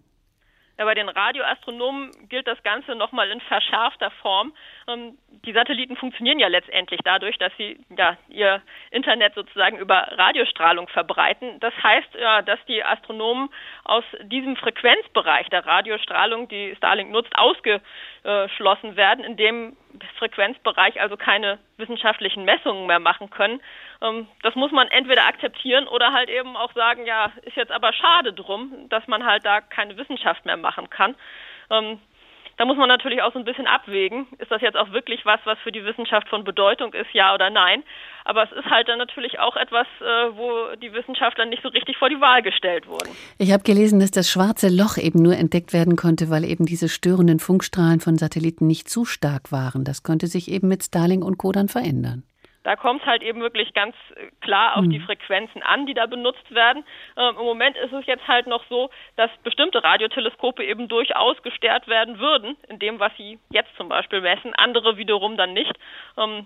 [0.79, 4.53] Ja, bei den Radioastronomen gilt das Ganze nochmal in verschärfter Form.
[4.87, 8.63] Ähm, die Satelliten funktionieren ja letztendlich dadurch, dass sie ja, ihr
[8.93, 11.59] Internet sozusagen über Radiostrahlung verbreiten.
[11.59, 13.49] Das heißt ja, dass die Astronomen
[13.83, 19.77] aus diesem Frequenzbereich der Radiostrahlung, die Starlink nutzt, ausgeschlossen werden, in dem
[20.19, 23.61] Frequenzbereich also keine wissenschaftlichen Messungen mehr machen können.
[24.03, 27.93] Ähm, das muss man entweder akzeptieren oder halt eben auch sagen, ja, ist jetzt aber
[27.93, 31.15] schade drum, dass man halt da keine Wissenschaft mehr machen kann.
[32.59, 35.39] Da muss man natürlich auch so ein bisschen abwägen, ist das jetzt auch wirklich was,
[35.45, 37.85] was für die Wissenschaft von Bedeutung ist, ja oder nein.
[38.25, 40.05] Aber es ist halt dann natürlich auch etwas, äh,
[40.37, 43.11] wo die Wissenschaftler nicht so richtig vor die Wahl gestellt wurden.
[43.39, 46.89] Ich habe gelesen, dass das schwarze Loch eben nur entdeckt werden konnte, weil eben diese
[46.89, 49.85] störenden Funkstrahlen von Satelliten nicht zu stark waren.
[49.85, 51.53] Das könnte sich eben mit Starling und Co.
[51.53, 52.25] dann verändern.
[52.69, 54.91] Da kommt es halt eben wirklich ganz äh, klar auf mhm.
[54.91, 56.85] die Frequenzen an, die da benutzt werden.
[57.17, 61.89] Ähm, Im Moment ist es jetzt halt noch so, dass bestimmte Radioteleskope eben durchaus gestärkt
[61.89, 65.73] werden würden, in dem, was sie jetzt zum Beispiel messen, andere wiederum dann nicht.
[66.19, 66.45] Ähm,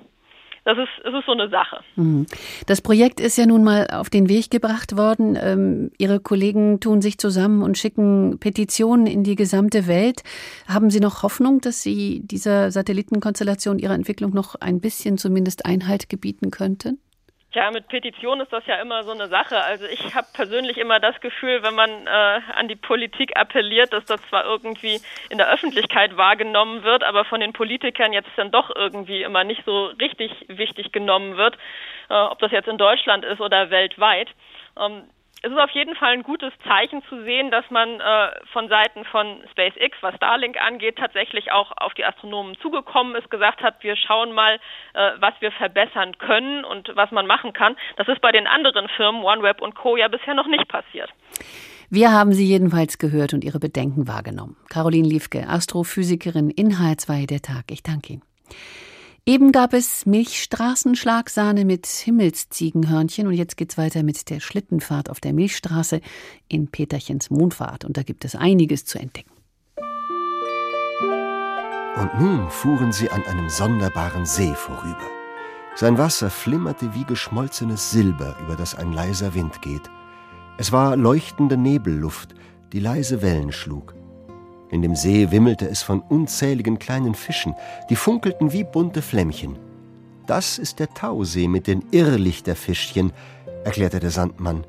[0.65, 1.81] das ist, es ist so eine Sache.
[1.97, 2.27] Mhm.
[2.67, 5.37] Das Projekt ist ja nun mal auf den Weg gebracht worden.
[5.41, 10.23] Ähm, Ihre Kollegen tun sich zusammen und schicken Petitionen in die gesamte Welt.
[10.69, 16.09] Haben Sie noch Hoffnung, dass Sie dieser Satellitenkonstellation Ihrer Entwicklung noch ein bisschen zumindest Einhalt
[16.09, 16.99] gebieten könnten?
[17.55, 19.63] Ja, mit Petition ist das ja immer so eine Sache.
[19.63, 24.07] Also ich habe persönlich immer das Gefühl, wenn man äh, an die Politik appelliert, dass
[24.07, 28.75] das zwar irgendwie in der Öffentlichkeit wahrgenommen wird, aber von den Politikern jetzt dann doch
[28.75, 31.59] irgendwie immer nicht so richtig wichtig genommen wird,
[32.09, 34.31] äh, ob das jetzt in Deutschland ist oder weltweit.
[34.81, 35.03] Ähm,
[35.43, 39.05] es ist auf jeden Fall ein gutes Zeichen zu sehen, dass man äh, von Seiten
[39.05, 43.97] von SpaceX, was Starlink angeht, tatsächlich auch auf die Astronomen zugekommen ist, gesagt hat, wir
[43.97, 44.61] schauen mal,
[44.95, 47.77] äh, was wir verbessern können und was man machen kann.
[47.97, 49.97] Das ist bei den anderen Firmen, OneWeb und Co.
[49.97, 51.11] ja bisher noch nicht passiert.
[51.91, 54.57] Wir haben Sie jedenfalls gehört und Ihre Bedenken wahrgenommen.
[54.71, 57.65] Caroline Liefke, Astrophysikerin in H2 der Tag.
[57.71, 58.23] Ich danke Ihnen.
[59.25, 65.33] Eben gab es Milchstraßenschlagsahne mit Himmelsziegenhörnchen und jetzt geht's weiter mit der Schlittenfahrt auf der
[65.33, 66.01] Milchstraße
[66.49, 69.31] in Peterchens Mondfahrt und da gibt es einiges zu entdecken.
[71.95, 75.09] Und nun fuhren sie an einem sonderbaren See vorüber.
[75.77, 79.89] Sein Wasser flimmerte wie geschmolzenes Silber, über das ein leiser Wind geht.
[80.59, 82.35] Es war leuchtende Nebelluft,
[82.73, 83.95] die leise Wellen schlug.
[84.73, 87.55] In dem See wimmelte es von unzähligen kleinen Fischen,
[87.91, 89.59] die funkelten wie bunte Flämmchen.
[90.27, 93.13] Das ist der Tausee mit den Irrlichterfischchen,
[93.65, 94.67] erklärte der Sandmann.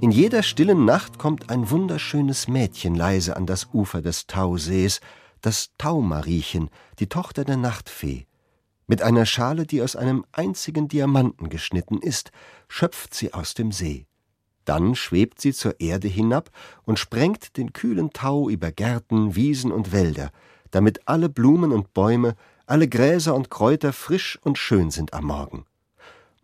[0.00, 5.00] In jeder stillen Nacht kommt ein wunderschönes Mädchen leise an das Ufer des Tausees,
[5.42, 8.26] das Taumariechen, die Tochter der Nachtfee.
[8.86, 12.32] Mit einer Schale, die aus einem einzigen Diamanten geschnitten ist,
[12.68, 14.06] schöpft sie aus dem See.
[14.64, 16.50] Dann schwebt sie zur Erde hinab
[16.84, 20.30] und sprengt den kühlen Tau über Gärten, Wiesen und Wälder,
[20.70, 22.34] damit alle Blumen und Bäume,
[22.66, 25.66] alle Gräser und Kräuter frisch und schön sind am Morgen.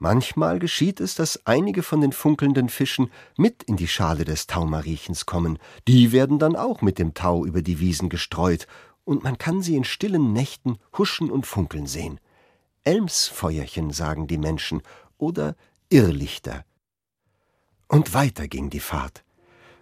[0.01, 5.27] Manchmal geschieht es, dass einige von den funkelnden Fischen mit in die Schale des Taumariechens
[5.27, 5.59] kommen.
[5.89, 8.67] Die werden dann auch mit dem Tau über die Wiesen gestreut,
[9.05, 12.21] und man kann sie in stillen Nächten huschen und funkeln sehen.
[12.85, 14.83] Elmsfeuerchen, sagen die Menschen,
[15.17, 15.57] oder
[15.89, 16.65] Irrlichter.
[17.89, 19.25] Und weiter ging die Fahrt.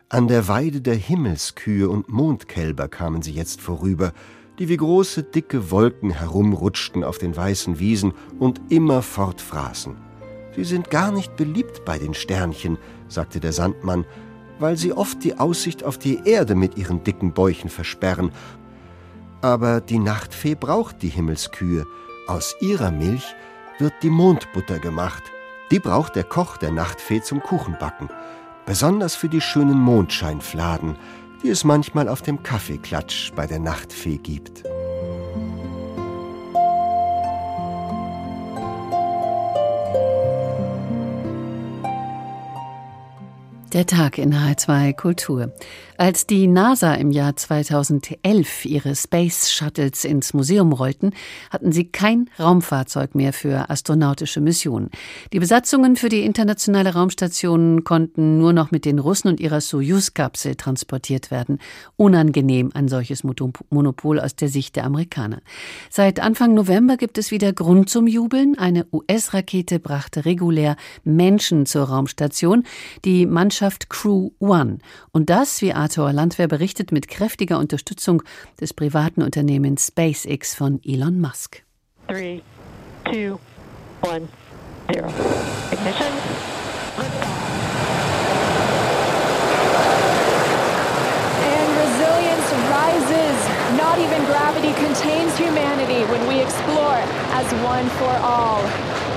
[0.08, 4.12] An der Weide der Himmelskühe und Mondkälber kamen sie jetzt vorüber,
[4.60, 9.96] die wie große dicke Wolken herumrutschten auf den weißen Wiesen und immer fortfraßen.
[10.54, 14.06] Sie sind gar nicht beliebt bei den Sternchen, sagte der Sandmann,
[14.60, 18.30] weil sie oft die Aussicht auf die Erde mit ihren dicken Bäuchen versperren.
[19.42, 21.84] Aber die Nachtfee braucht die Himmelskühe.
[22.28, 23.34] Aus ihrer Milch
[23.78, 25.24] wird die Mondbutter gemacht.
[25.70, 28.08] Die braucht der Koch der Nachtfee zum Kuchenbacken.
[28.66, 30.96] Besonders für die schönen Mondscheinfladen,
[31.42, 34.62] die es manchmal auf dem Kaffeeklatsch bei der Nachtfee gibt.
[43.76, 45.52] Der Tag in H2 Kultur.
[45.98, 51.12] Als die NASA im Jahr 2011 ihre Space Shuttles ins Museum rollten,
[51.50, 54.88] hatten sie kein Raumfahrzeug mehr für astronautische Missionen.
[55.34, 60.54] Die Besatzungen für die internationale Raumstation konnten nur noch mit den Russen und ihrer Soyuz-Kapsel
[60.54, 61.58] transportiert werden.
[61.96, 65.42] Unangenehm ein solches Monopol aus der Sicht der Amerikaner.
[65.90, 68.58] Seit Anfang November gibt es wieder Grund zum Jubeln.
[68.58, 72.64] Eine US-Rakete brachte regulär Menschen zur Raumstation.
[73.04, 74.78] Die Mannschaft Mannschaft Crew One.
[75.10, 78.22] Und das, wie Arthur Landwehr berichtet, mit kräftiger Unterstützung
[78.60, 81.64] des privaten Unternehmens SpaceX von Elon Musk.
[82.08, 82.42] Three,
[83.10, 83.40] two,
[84.02, 84.28] one,
[84.92, 85.08] zero.
[85.72, 86.12] Ignition.
[91.42, 93.36] And resilience rises.
[93.76, 97.02] Not even gravity contains humanity when we explore
[97.34, 99.15] as one for all.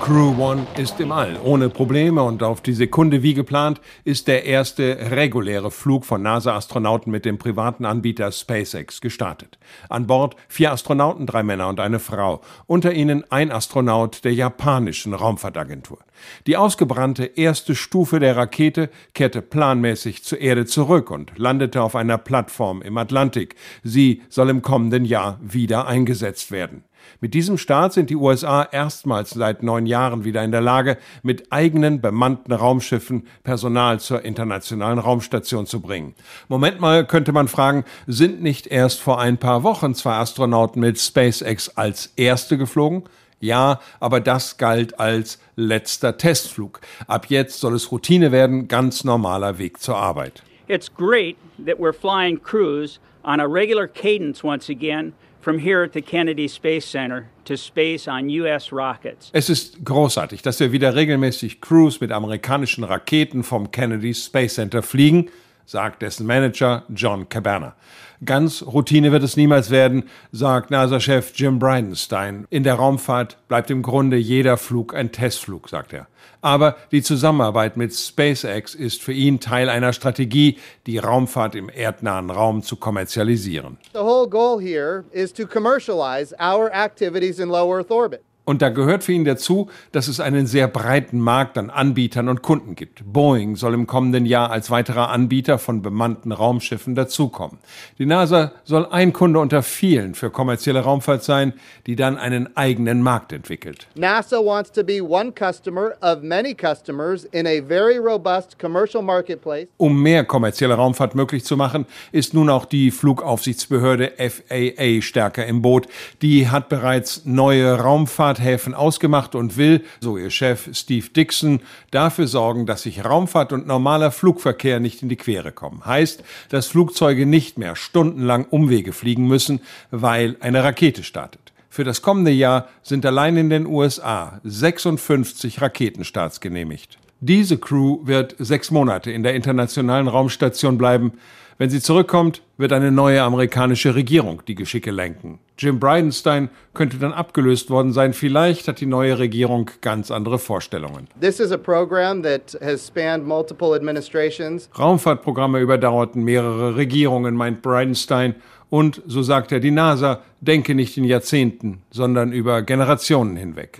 [0.00, 4.46] Crew One ist im All, ohne Probleme und auf die Sekunde wie geplant ist der
[4.46, 9.58] erste reguläre Flug von NASA-Astronauten mit dem privaten Anbieter SpaceX gestartet.
[9.90, 15.12] An Bord vier Astronauten, drei Männer und eine Frau, unter ihnen ein Astronaut der japanischen
[15.12, 15.98] Raumfahrtagentur.
[16.46, 22.18] Die ausgebrannte erste Stufe der Rakete kehrte planmäßig zur Erde zurück und landete auf einer
[22.18, 23.54] Plattform im Atlantik.
[23.82, 26.84] Sie soll im kommenden Jahr wieder eingesetzt werden.
[27.20, 31.52] Mit diesem Start sind die USA erstmals seit neun Jahren wieder in der Lage, mit
[31.52, 36.14] eigenen bemannten Raumschiffen Personal zur internationalen Raumstation zu bringen.
[36.48, 40.98] Moment mal, könnte man fragen, sind nicht erst vor ein paar Wochen zwei Astronauten mit
[40.98, 43.04] SpaceX als erste geflogen?
[43.40, 46.80] Ja, aber das galt als letzter Testflug.
[47.06, 50.42] Ab jetzt soll es Routine werden, ganz normaler Weg zur Arbeit.
[50.68, 55.92] It's great that we're flying crews on a regular cadence once again from here at
[55.92, 59.30] the Kennedy Space Center to space on US rockets.
[59.32, 64.82] Es ist großartig, dass wir wieder regelmäßig Crews mit amerikanischen Raketen vom Kennedy Space Center
[64.82, 65.30] fliegen,
[65.66, 67.74] sagt dessen Manager John Cabana.
[68.22, 72.44] Ganz Routine wird es niemals werden, sagt NASA-Chef Jim Bridenstine.
[72.50, 76.06] In der Raumfahrt bleibt im Grunde jeder Flug ein Testflug, sagt er.
[76.42, 82.30] Aber die Zusammenarbeit mit SpaceX ist für ihn Teil einer Strategie, die Raumfahrt im erdnahen
[82.30, 83.78] Raum zu kommerzialisieren.
[83.94, 88.22] The whole goal here is to commercialize our activities in low Earth orbit.
[88.50, 92.42] Und da gehört für ihn dazu, dass es einen sehr breiten Markt an Anbietern und
[92.42, 93.04] Kunden gibt.
[93.04, 97.58] Boeing soll im kommenden Jahr als weiterer Anbieter von bemannten Raumschiffen dazukommen.
[98.00, 101.52] Die NASA soll ein Kunde unter vielen für kommerzielle Raumfahrt sein,
[101.86, 103.86] die dann einen eigenen Markt entwickelt.
[103.94, 109.68] NASA wants to be one customer of many customers in a very robust commercial marketplace.
[109.76, 115.62] Um mehr kommerzielle Raumfahrt möglich zu machen, ist nun auch die Flugaufsichtsbehörde FAA stärker im
[115.62, 115.86] Boot.
[116.20, 122.26] Die hat bereits neue Raumfahrt Heimathäfen ausgemacht und will, so ihr Chef Steve Dixon, dafür
[122.26, 125.84] sorgen, dass sich Raumfahrt und normaler Flugverkehr nicht in die Quere kommen.
[125.84, 131.52] Heißt, dass Flugzeuge nicht mehr stundenlang Umwege fliegen müssen, weil eine Rakete startet.
[131.68, 136.98] Für das kommende Jahr sind allein in den USA 56 Raketenstarts genehmigt.
[137.20, 141.12] Diese Crew wird sechs Monate in der internationalen Raumstation bleiben.
[141.60, 145.40] Wenn sie zurückkommt, wird eine neue amerikanische Regierung die Geschicke lenken.
[145.58, 148.14] Jim Bridenstine könnte dann abgelöst worden sein.
[148.14, 151.08] Vielleicht hat die neue Regierung ganz andere Vorstellungen.
[151.20, 154.70] This is a program that has spanned multiple administrations.
[154.78, 158.36] Raumfahrtprogramme überdauerten mehrere Regierungen, meint Bridenstine.
[158.70, 163.78] Und, so sagt er, die NASA denke nicht in Jahrzehnten, sondern über Generationen hinweg.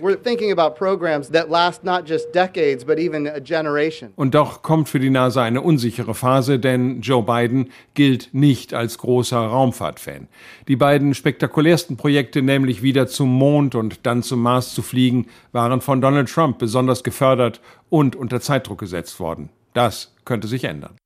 [2.33, 4.11] Decades.
[4.17, 8.97] Und doch kommt für die NASA eine unsichere Phase, denn Joe Biden gilt nicht als
[8.97, 10.27] großer Raumfahrtfan.
[10.67, 15.79] Die beiden spektakulärsten Projekte, nämlich wieder zum Mond und dann zum Mars zu fliegen, waren
[15.79, 19.49] von Donald Trump besonders gefördert und unter Zeitdruck gesetzt worden.
[19.73, 21.00] Das könnte sich ändern.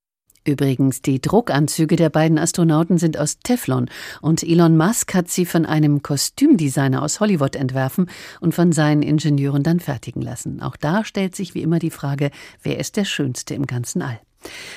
[0.45, 3.89] Übrigens, die Druckanzüge der beiden Astronauten sind aus Teflon
[4.21, 8.10] und Elon Musk hat sie von einem Kostümdesigner aus Hollywood entwerfen
[8.41, 10.62] und von seinen Ingenieuren dann fertigen lassen.
[10.62, 12.29] Auch da stellt sich wie immer die Frage,
[12.62, 14.19] wer ist der Schönste im ganzen All?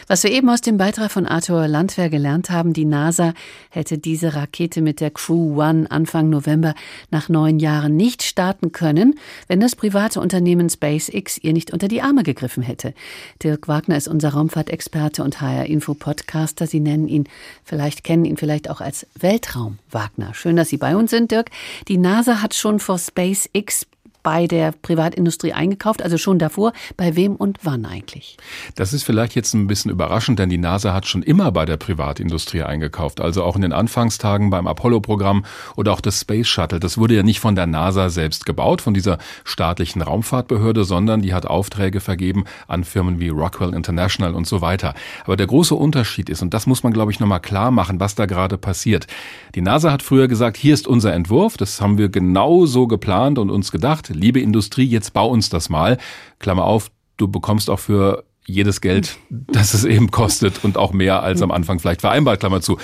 [0.06, 3.34] Was wir eben aus dem Beitrag von Arthur Landwehr gelernt haben, die NASA
[3.70, 6.74] hätte diese Rakete mit der Crew One Anfang November
[7.10, 12.02] nach neun Jahren nicht starten können, wenn das private Unternehmen SpaceX ihr nicht unter die
[12.02, 12.94] Arme gegriffen hätte.
[13.42, 16.66] Dirk Wagner ist unser Raumfahrtexperte und HR-Info-Podcaster.
[16.66, 17.24] Sie nennen ihn,
[17.64, 20.34] vielleicht kennen ihn vielleicht auch als Weltraum Wagner.
[20.34, 21.50] Schön, dass Sie bei uns sind, Dirk.
[21.88, 23.86] Die NASA hat schon vor SpaceX
[24.28, 26.74] bei der Privatindustrie eingekauft, also schon davor.
[26.98, 28.36] Bei wem und wann eigentlich?
[28.74, 31.78] Das ist vielleicht jetzt ein bisschen überraschend, denn die NASA hat schon immer bei der
[31.78, 36.78] Privatindustrie eingekauft, also auch in den Anfangstagen beim Apollo-Programm oder auch das Space Shuttle.
[36.78, 41.32] Das wurde ja nicht von der NASA selbst gebaut, von dieser staatlichen Raumfahrtbehörde, sondern die
[41.32, 44.92] hat Aufträge vergeben an Firmen wie Rockwell International und so weiter.
[45.24, 48.14] Aber der große Unterschied ist, und das muss man, glaube ich, nochmal klar machen, was
[48.14, 49.06] da gerade passiert.
[49.54, 53.38] Die NASA hat früher gesagt, hier ist unser Entwurf, das haben wir genau so geplant
[53.38, 55.98] und uns gedacht liebe Industrie, jetzt bau uns das mal.
[56.38, 61.22] Klammer auf, du bekommst auch für jedes Geld, das es eben kostet und auch mehr
[61.22, 62.78] als am Anfang vielleicht vereinbart, Klammer zu.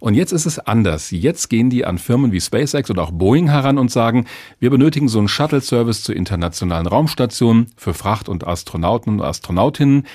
[0.00, 1.10] Und jetzt ist es anders.
[1.10, 4.24] Jetzt gehen die an Firmen wie SpaceX oder auch Boeing heran und sagen,
[4.58, 10.06] wir benötigen so einen Shuttle-Service zur internationalen Raumstation für Fracht- und Astronauten und Astronautinnen.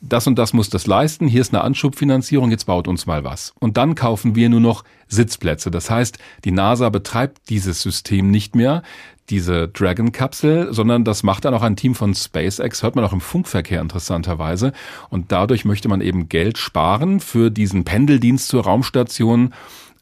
[0.00, 1.26] Das und das muss das leisten.
[1.26, 2.50] Hier ist eine Anschubfinanzierung.
[2.50, 3.52] Jetzt baut uns mal was.
[3.58, 5.70] Und dann kaufen wir nur noch Sitzplätze.
[5.70, 8.82] Das heißt, die NASA betreibt dieses System nicht mehr
[9.30, 13.20] diese Dragon-Kapsel, sondern das macht dann auch ein Team von SpaceX, hört man auch im
[13.20, 14.72] Funkverkehr interessanterweise.
[15.10, 19.52] Und dadurch möchte man eben Geld sparen für diesen Pendeldienst zur Raumstation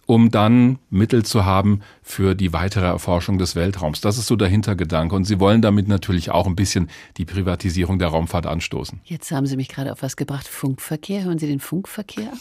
[0.06, 4.00] um dann Mittel zu haben für die weitere Erforschung des Weltraums.
[4.00, 5.14] Das ist so der Hintergedanke.
[5.16, 9.00] Und Sie wollen damit natürlich auch ein bisschen die Privatisierung der Raumfahrt anstoßen.
[9.04, 10.46] Jetzt haben Sie mich gerade auf was gebracht.
[10.46, 11.24] Funkverkehr.
[11.24, 12.32] Hören Sie den Funkverkehr?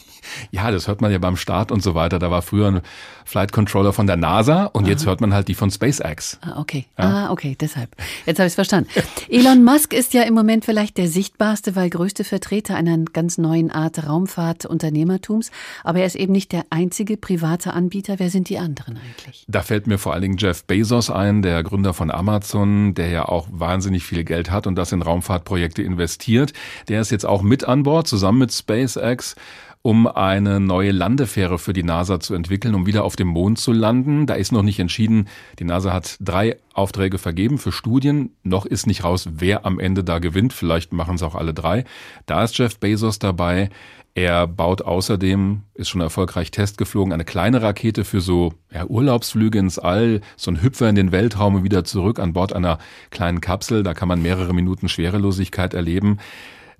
[0.52, 2.20] Ja, das hört man ja beim Start und so weiter.
[2.20, 2.82] Da war früher ein
[3.26, 4.92] Flight Controller von der NASA und Aha.
[4.92, 6.38] jetzt hört man halt die von SpaceX.
[6.42, 6.86] Ah, okay.
[6.98, 7.04] Ja?
[7.26, 7.90] Ah, okay, deshalb.
[8.28, 8.90] Jetzt habe ich es verstanden.
[9.30, 13.72] Elon Musk ist ja im Moment vielleicht der sichtbarste, weil größte Vertreter einer ganz neuen
[13.72, 15.50] Art Raumfahrt-Unternehmertums.
[15.84, 18.20] Aber er ist eben nicht der einzige private Anbieter.
[18.20, 19.46] Wer sind die anderen eigentlich?
[19.56, 23.24] Da fällt mir vor allen Dingen Jeff Bezos ein, der Gründer von Amazon, der ja
[23.24, 26.52] auch wahnsinnig viel Geld hat und das in Raumfahrtprojekte investiert.
[26.90, 29.36] Der ist jetzt auch mit an Bord, zusammen mit SpaceX
[29.82, 33.72] um eine neue Landefähre für die NASA zu entwickeln, um wieder auf dem Mond zu
[33.72, 34.26] landen.
[34.26, 35.28] Da ist noch nicht entschieden.
[35.60, 38.32] Die NASA hat drei Aufträge vergeben für Studien.
[38.42, 40.54] Noch ist nicht raus, wer am Ende da gewinnt.
[40.54, 41.86] Vielleicht machen es auch alle drei.
[42.26, 43.70] Da ist Jeff Bezos dabei.
[44.18, 49.60] Er baut außerdem, ist schon erfolgreich Test geflogen, eine kleine Rakete für so ja, Urlaubsflüge
[49.60, 52.80] ins All, so ein Hüpfer in den Weltraum und wieder zurück an Bord einer
[53.12, 53.84] kleinen Kapsel.
[53.84, 56.20] Da kann man mehrere Minuten Schwerelosigkeit erleben.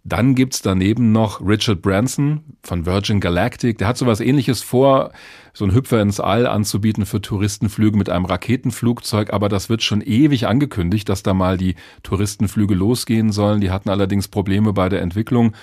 [0.06, 3.80] Dann gibt's daneben noch Richard Branson von Virgin Galactic.
[3.80, 5.12] Der hat sowas ähnliches vor,
[5.52, 9.34] so ein Hüpfer ins All anzubieten für Touristenflüge mit einem Raketenflugzeug.
[9.34, 13.60] Aber das wird schon ewig angekündigt, dass da mal die Touristenflüge losgehen sollen.
[13.60, 15.54] Die hatten allerdings Probleme bei der Entwicklung.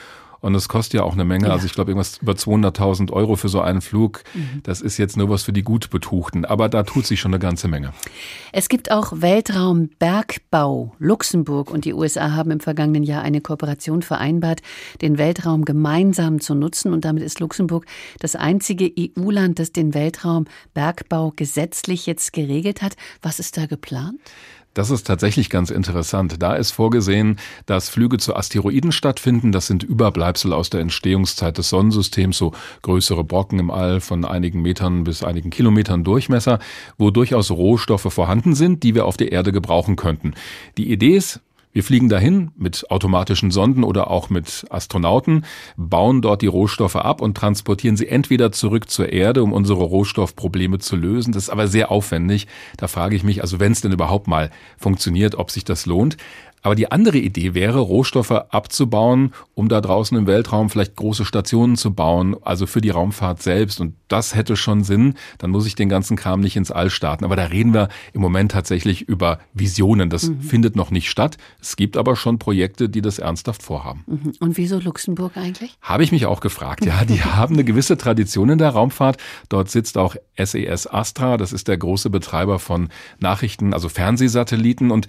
[0.42, 1.46] Und es kostet ja auch eine Menge.
[1.46, 1.52] Ja.
[1.52, 4.24] Also ich glaube irgendwas über 200.000 Euro für so einen Flug.
[4.34, 4.60] Mhm.
[4.64, 6.44] Das ist jetzt nur was für die Gutbetuchten.
[6.44, 7.92] Aber da tut sich schon eine ganze Menge.
[8.50, 10.96] Es gibt auch Weltraumbergbau.
[10.98, 14.62] Luxemburg und die USA haben im vergangenen Jahr eine Kooperation vereinbart,
[15.00, 16.92] den Weltraum gemeinsam zu nutzen.
[16.92, 17.86] Und damit ist Luxemburg
[18.18, 22.96] das einzige EU-Land, das den Weltraumbergbau gesetzlich jetzt geregelt hat.
[23.22, 24.18] Was ist da geplant?
[24.74, 26.36] Das ist tatsächlich ganz interessant.
[26.42, 29.52] Da ist vorgesehen, dass Flüge zu Asteroiden stattfinden.
[29.52, 34.62] Das sind Überbleibsel aus der Entstehungszeit des Sonnensystems, so größere Brocken im All von einigen
[34.62, 36.58] Metern bis einigen Kilometern Durchmesser,
[36.96, 40.32] wo durchaus Rohstoffe vorhanden sind, die wir auf der Erde gebrauchen könnten.
[40.78, 41.40] Die Idee ist,
[41.72, 45.44] wir fliegen dahin mit automatischen Sonden oder auch mit Astronauten,
[45.76, 50.78] bauen dort die Rohstoffe ab und transportieren sie entweder zurück zur Erde, um unsere Rohstoffprobleme
[50.78, 51.32] zu lösen.
[51.32, 52.46] Das ist aber sehr aufwendig.
[52.76, 56.16] Da frage ich mich, also wenn es denn überhaupt mal funktioniert, ob sich das lohnt.
[56.62, 61.76] Aber die andere Idee wäre, Rohstoffe abzubauen, um da draußen im Weltraum vielleicht große Stationen
[61.76, 63.80] zu bauen, also für die Raumfahrt selbst.
[63.80, 65.14] Und das hätte schon Sinn.
[65.38, 67.24] Dann muss ich den ganzen Kram nicht ins All starten.
[67.24, 70.08] Aber da reden wir im Moment tatsächlich über Visionen.
[70.08, 70.40] Das mhm.
[70.40, 71.36] findet noch nicht statt.
[71.60, 74.04] Es gibt aber schon Projekte, die das ernsthaft vorhaben.
[74.06, 74.32] Mhm.
[74.38, 75.76] Und wieso Luxemburg eigentlich?
[75.82, 76.84] Habe ich mich auch gefragt.
[76.84, 79.16] Ja, die haben eine gewisse Tradition in der Raumfahrt.
[79.48, 81.36] Dort sitzt auch SES e Astra.
[81.36, 82.88] Das ist der große Betreiber von
[83.18, 84.92] Nachrichten, also Fernsehsatelliten.
[84.92, 85.08] Und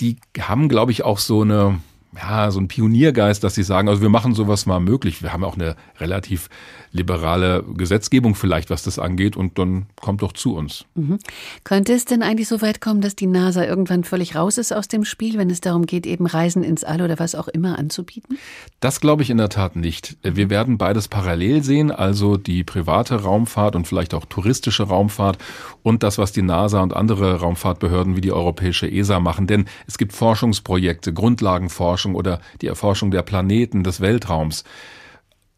[0.00, 1.80] die haben, glaube ich, auch so eine
[2.16, 5.22] ja, so ein Pioniergeist, dass sie sagen, also wir machen sowas mal möglich.
[5.22, 6.48] Wir haben auch eine relativ
[6.94, 10.86] liberale Gesetzgebung vielleicht, was das angeht, und dann kommt doch zu uns.
[10.94, 11.18] Mhm.
[11.64, 14.88] Könnte es denn eigentlich so weit kommen, dass die NASA irgendwann völlig raus ist aus
[14.88, 18.38] dem Spiel, wenn es darum geht, eben Reisen ins All oder was auch immer anzubieten?
[18.80, 20.16] Das glaube ich in der Tat nicht.
[20.22, 25.38] Wir werden beides parallel sehen, also die private Raumfahrt und vielleicht auch touristische Raumfahrt
[25.82, 29.48] und das, was die NASA und andere Raumfahrtbehörden wie die europäische ESA machen.
[29.48, 34.64] Denn es gibt Forschungsprojekte, Grundlagenforschung oder die Erforschung der Planeten, des Weltraums.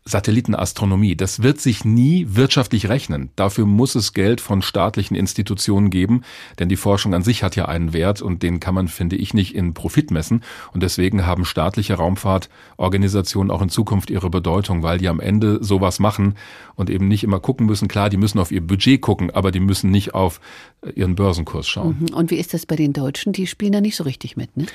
[0.07, 3.31] Satellitenastronomie, das wird sich nie wirtschaftlich rechnen.
[3.35, 6.23] Dafür muss es Geld von staatlichen Institutionen geben,
[6.61, 9.35] denn die Forschung an sich hat ja einen Wert und den kann man, finde ich,
[9.35, 10.43] nicht in Profit messen.
[10.73, 15.99] Und deswegen haben staatliche Raumfahrtorganisationen auch in Zukunft ihre Bedeutung, weil die am Ende sowas
[15.99, 16.37] machen
[16.77, 17.89] und eben nicht immer gucken müssen.
[17.89, 20.41] Klar, die müssen auf ihr Budget gucken, aber die müssen nicht auf
[20.95, 21.97] ihren Börsenkurs schauen.
[21.99, 22.15] Mhm.
[22.15, 23.33] Und wie ist das bei den Deutschen?
[23.33, 24.67] Die spielen da nicht so richtig mit, ne?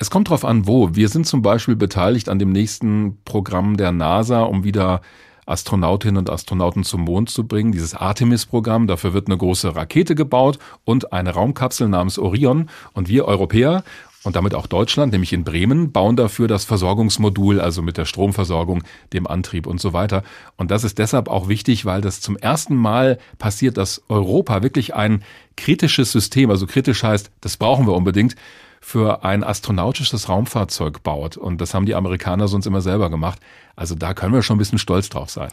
[0.00, 0.94] Es kommt drauf an, wo.
[0.94, 5.02] Wir sind zum Beispiel beteiligt an dem nächsten Programm der NASA, um wieder
[5.44, 8.86] Astronautinnen und Astronauten zum Mond zu bringen, dieses Artemis-Programm.
[8.86, 12.70] Dafür wird eine große Rakete gebaut und eine Raumkapsel namens Orion.
[12.94, 13.84] Und wir Europäer
[14.24, 18.82] und damit auch Deutschland, nämlich in Bremen, bauen dafür das Versorgungsmodul, also mit der Stromversorgung,
[19.12, 20.22] dem Antrieb und so weiter.
[20.56, 24.94] Und das ist deshalb auch wichtig, weil das zum ersten Mal passiert, dass Europa wirklich
[24.94, 25.22] ein
[25.58, 28.34] kritisches System, also kritisch heißt, das brauchen wir unbedingt,
[28.80, 31.36] für ein astronautisches Raumfahrzeug baut.
[31.36, 33.38] Und das haben die Amerikaner sonst immer selber gemacht.
[33.76, 35.50] Also da können wir schon ein bisschen stolz drauf sein.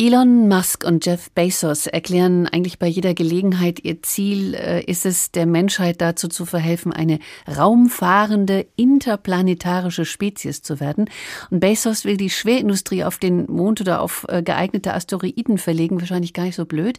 [0.00, 5.30] Elon Musk und Jeff Bezos erklären eigentlich bei jeder Gelegenheit, ihr Ziel äh, ist es,
[5.30, 11.10] der Menschheit dazu zu verhelfen, eine raumfahrende interplanetarische Spezies zu werden.
[11.50, 16.32] Und Bezos will die Schwerindustrie auf den Mond oder auf äh, geeignete Asteroiden verlegen, wahrscheinlich
[16.32, 16.98] gar nicht so blöd.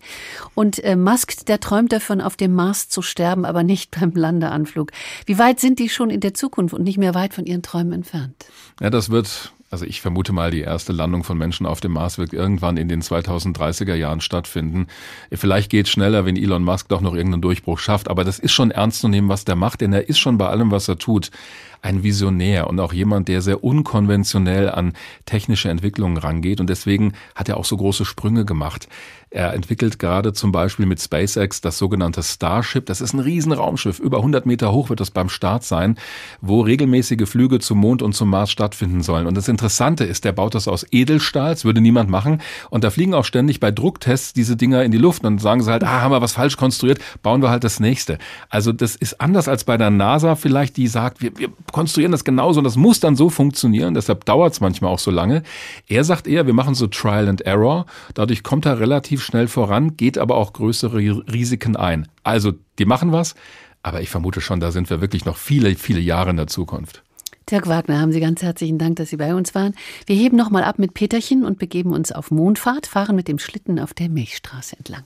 [0.54, 4.92] Und äh, Musk, der träumt davon, auf dem Mars zu sterben, aber nicht beim Landeanflug.
[5.26, 7.94] Wie weit sind die schon in der Zukunft und nicht mehr weit von ihren Träumen
[7.94, 8.36] entfernt?
[8.80, 12.18] Ja, das wird also ich vermute mal, die erste Landung von Menschen auf dem Mars
[12.18, 14.88] wird irgendwann in den 2030er Jahren stattfinden.
[15.32, 18.52] Vielleicht geht es schneller, wenn Elon Musk doch noch irgendeinen Durchbruch schafft, aber das ist
[18.52, 20.98] schon ernst zu nehmen, was der macht, denn er ist schon bei allem, was er
[20.98, 21.32] tut,
[21.82, 24.94] ein Visionär und auch jemand, der sehr unkonventionell an
[25.26, 28.88] technische Entwicklungen rangeht und deswegen hat er auch so große Sprünge gemacht.
[29.34, 32.86] Er entwickelt gerade zum Beispiel mit SpaceX das sogenannte Starship.
[32.86, 33.98] Das ist ein Riesenraumschiff.
[33.98, 35.98] Über 100 Meter hoch wird das beim Start sein,
[36.42, 39.28] wo regelmäßige Flüge zum Mond und zum Mars stattfinden sollen.
[39.28, 41.52] Und das Interessante ist, der baut das aus Edelstahl.
[41.52, 42.42] Das würde niemand machen.
[42.70, 45.24] Und da fliegen auch ständig bei Drucktests diese Dinger in die Luft.
[45.24, 47.80] Und dann sagen sie halt, ah, haben wir was falsch konstruiert, bauen wir halt das
[47.80, 48.18] nächste.
[48.50, 52.26] Also das ist anders als bei der NASA vielleicht, die sagt, wir, wir konstruieren das
[52.26, 53.94] genauso und das muss dann so funktionieren.
[53.94, 55.44] Deshalb dauert es manchmal auch so lange.
[55.88, 57.86] Er sagt eher, wir machen so Trial and Error.
[58.14, 60.98] Dadurch kommt er relativ relativ schnell voran, geht aber auch größere
[61.32, 62.08] Risiken ein.
[62.24, 63.36] Also, die machen was,
[63.84, 67.04] aber ich vermute schon, da sind wir wirklich noch viele, viele Jahre in der Zukunft.
[67.50, 69.74] Dirk Wagner, haben Sie ganz herzlichen Dank, dass Sie bei uns waren.
[70.06, 73.80] Wir heben nochmal ab mit Peterchen und begeben uns auf Mondfahrt, fahren mit dem Schlitten
[73.80, 75.06] auf der Milchstraße entlang.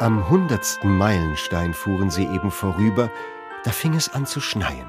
[0.00, 3.10] Am hundertsten Meilenstein fuhren sie eben vorüber,
[3.64, 4.86] da fing es an zu schneien.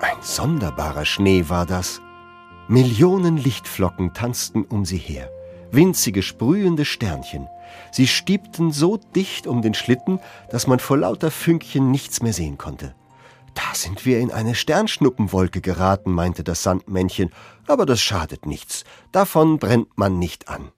[0.00, 2.00] Ein sonderbarer Schnee war das.
[2.68, 5.28] Millionen Lichtflocken tanzten um sie her
[5.70, 7.48] winzige, sprühende Sternchen.
[7.90, 12.58] Sie stiebten so dicht um den Schlitten, dass man vor lauter Fünkchen nichts mehr sehen
[12.58, 12.94] konnte.
[13.54, 17.30] Da sind wir in eine Sternschnuppenwolke geraten, meinte das Sandmännchen,
[17.66, 20.70] aber das schadet nichts, davon brennt man nicht an.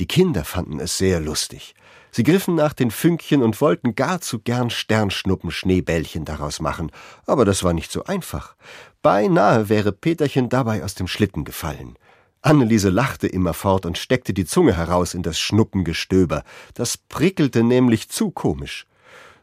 [0.00, 1.74] Die Kinder fanden es sehr lustig.
[2.10, 6.90] Sie griffen nach den Fünkchen und wollten gar zu gern Sternschnuppen Schneebällchen daraus machen,
[7.26, 8.56] aber das war nicht so einfach.
[9.02, 11.96] Beinahe wäre Peterchen dabei aus dem Schlitten gefallen.
[12.44, 16.44] Anneliese lachte immerfort und steckte die Zunge heraus in das Schnuppengestöber.
[16.74, 18.86] Das prickelte nämlich zu komisch.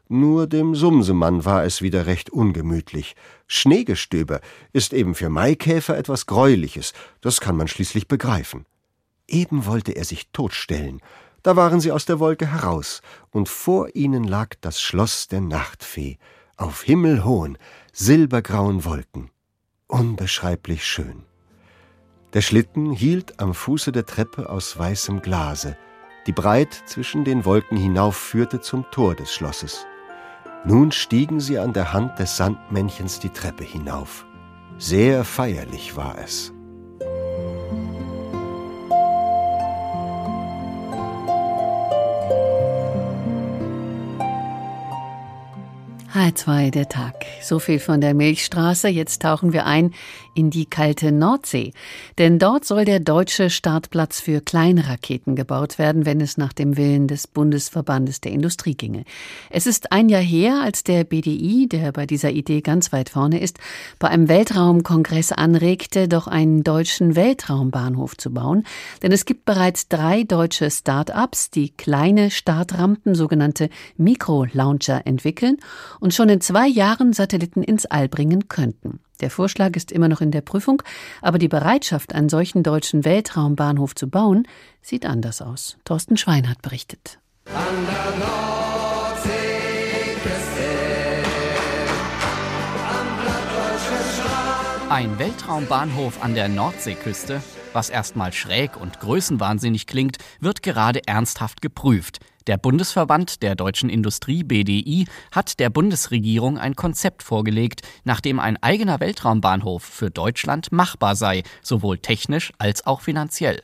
[0.08, 3.16] Nur dem Sumsemann war es wieder recht ungemütlich.
[3.48, 4.40] Schneegestöber
[4.72, 8.66] ist eben für Maikäfer etwas Greuliches, das kann man schließlich begreifen.
[9.26, 11.00] Eben wollte er sich totstellen,
[11.42, 16.18] da waren sie aus der Wolke heraus, und vor ihnen lag das Schloss der Nachtfee,
[16.56, 17.58] auf himmelhohen,
[17.92, 19.30] silbergrauen Wolken.
[19.88, 21.24] Unbeschreiblich schön.
[22.34, 25.76] Der Schlitten hielt am Fuße der Treppe aus weißem Glase,
[26.26, 29.84] die breit zwischen den Wolken hinaufführte zum Tor des Schlosses.
[30.64, 34.24] Nun stiegen sie an der Hand des Sandmännchens die Treppe hinauf.
[34.78, 36.54] Sehr feierlich war es.
[46.14, 47.24] H2 der Tag.
[47.40, 48.88] So viel von der Milchstraße.
[48.88, 49.94] Jetzt tauchen wir ein
[50.34, 51.72] in die kalte Nordsee.
[52.18, 57.08] Denn dort soll der deutsche Startplatz für Kleinraketen gebaut werden, wenn es nach dem Willen
[57.08, 59.04] des Bundesverbandes der Industrie ginge.
[59.50, 63.40] Es ist ein Jahr her, als der BDI, der bei dieser Idee ganz weit vorne
[63.40, 63.58] ist,
[63.98, 68.64] bei einem Weltraumkongress anregte, doch einen deutschen Weltraumbahnhof zu bauen.
[69.02, 75.58] Denn es gibt bereits drei deutsche Start-ups, die kleine Startrampen, sogenannte Mikrolauncher, entwickeln
[76.00, 79.00] und schon in zwei Jahren Satelliten ins All bringen könnten.
[79.22, 80.82] Der Vorschlag ist immer noch in der Prüfung,
[81.20, 84.48] aber die Bereitschaft, einen solchen deutschen Weltraumbahnhof zu bauen,
[84.82, 85.78] sieht anders aus.
[85.84, 87.20] Thorsten Schweinhardt berichtet.
[94.90, 97.42] Ein Weltraumbahnhof an der Nordseeküste,
[97.72, 102.18] was erstmal schräg und größenwahnsinnig klingt, wird gerade ernsthaft geprüft.
[102.48, 108.60] Der Bundesverband der deutschen Industrie BDI hat der Bundesregierung ein Konzept vorgelegt, nach dem ein
[108.60, 113.62] eigener Weltraumbahnhof für Deutschland machbar sei, sowohl technisch als auch finanziell.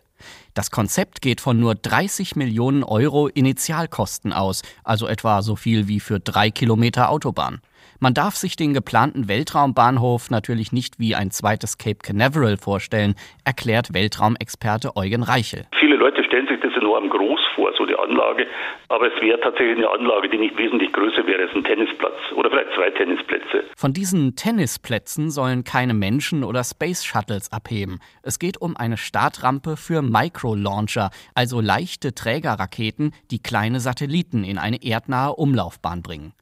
[0.55, 6.01] Das Konzept geht von nur 30 Millionen Euro Initialkosten aus, also etwa so viel wie
[6.01, 7.61] für drei Kilometer Autobahn.
[8.01, 13.93] Man darf sich den geplanten Weltraumbahnhof natürlich nicht wie ein zweites Cape Canaveral vorstellen, erklärt
[13.93, 15.67] Weltraumexperte Eugen Reichel.
[15.81, 18.47] Viele Leute stellen sich das enorm groß vor, so die Anlage,
[18.89, 22.51] aber es wäre tatsächlich eine Anlage, die nicht wesentlich größer wäre als ein Tennisplatz oder
[22.51, 23.65] vielleicht zwei Tennisplätze.
[23.77, 27.99] Von diesen Tennisplätzen sollen keine Menschen oder Space Shuttles abheben.
[28.23, 34.83] Es geht um eine Startrampe für Microlauncher, also leichte Trägerraketen, die kleine Satelliten in eine
[34.83, 36.35] erdnahe Umlaufbahn bringen.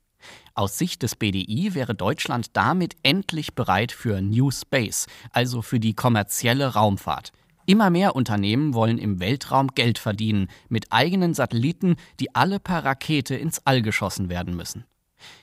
[0.55, 5.95] Aus Sicht des BDI wäre Deutschland damit endlich bereit für New Space, also für die
[5.95, 7.33] kommerzielle Raumfahrt.
[7.67, 13.35] Immer mehr Unternehmen wollen im Weltraum Geld verdienen, mit eigenen Satelliten, die alle per Rakete
[13.35, 14.85] ins All geschossen werden müssen.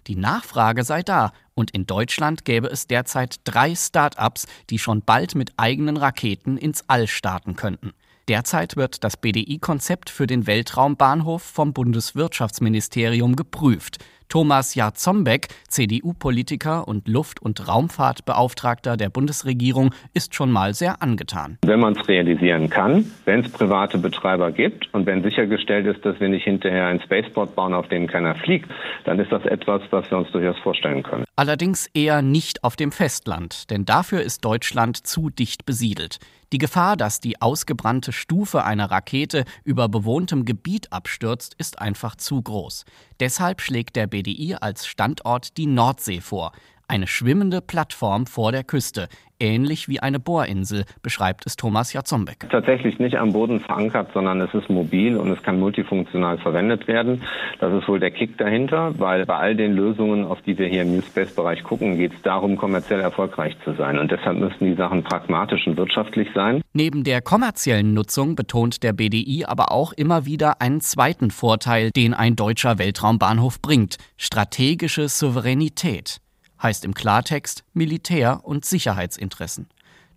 [0.08, 5.36] Die Nachfrage sei da, und in Deutschland gäbe es derzeit drei Start-ups, die schon bald
[5.36, 7.92] mit eigenen Raketen ins All starten könnten.
[8.30, 13.98] Derzeit wird das BDI-Konzept für den Weltraumbahnhof vom Bundeswirtschaftsministerium geprüft.
[14.30, 21.58] Thomas Jarzombeck, CDU-Politiker und Luft- und Raumfahrtbeauftragter der Bundesregierung, ist schon mal sehr angetan.
[21.66, 26.20] Wenn man es realisieren kann, wenn es private Betreiber gibt und wenn sichergestellt ist, dass
[26.20, 28.70] wir nicht hinterher ein Spaceport bauen, auf dem keiner fliegt,
[29.06, 31.26] dann ist das etwas, was wir uns durchaus vorstellen können.
[31.36, 36.20] Allerdings eher nicht auf dem Festland, denn dafür ist Deutschland zu dicht besiedelt.
[36.52, 42.40] Die Gefahr, dass die ausgebrannte Stufe einer Rakete über bewohntem Gebiet abstürzt, ist einfach zu
[42.40, 42.86] groß.
[43.20, 46.52] Deshalb schlägt der BDI als Standort die Nordsee vor,
[46.94, 49.08] eine schwimmende Plattform vor der Küste,
[49.40, 52.48] ähnlich wie eine Bohrinsel, beschreibt es Thomas Jatzombeck.
[52.52, 57.24] Tatsächlich nicht am Boden verankert, sondern es ist mobil und es kann multifunktional verwendet werden.
[57.60, 60.84] Das ist wohl der Kick dahinter, weil bei all den Lösungen, auf die wir hier
[60.84, 63.98] im New Space-Bereich gucken, geht es darum, kommerziell erfolgreich zu sein.
[63.98, 66.62] Und deshalb müssen die Sachen pragmatisch und wirtschaftlich sein.
[66.74, 72.14] Neben der kommerziellen Nutzung betont der BDI aber auch immer wieder einen zweiten Vorteil, den
[72.14, 73.98] ein deutscher Weltraumbahnhof bringt.
[74.16, 76.20] Strategische Souveränität
[76.64, 79.68] heißt im Klartext Militär- und Sicherheitsinteressen.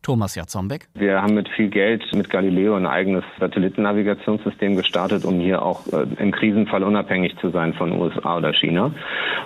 [0.06, 0.86] Thomas Jatzombeck.
[0.94, 6.06] Wir haben mit viel Geld mit Galileo ein eigenes Satellitennavigationssystem gestartet, um hier auch äh,
[6.22, 8.92] im Krisenfall unabhängig zu sein von USA oder China.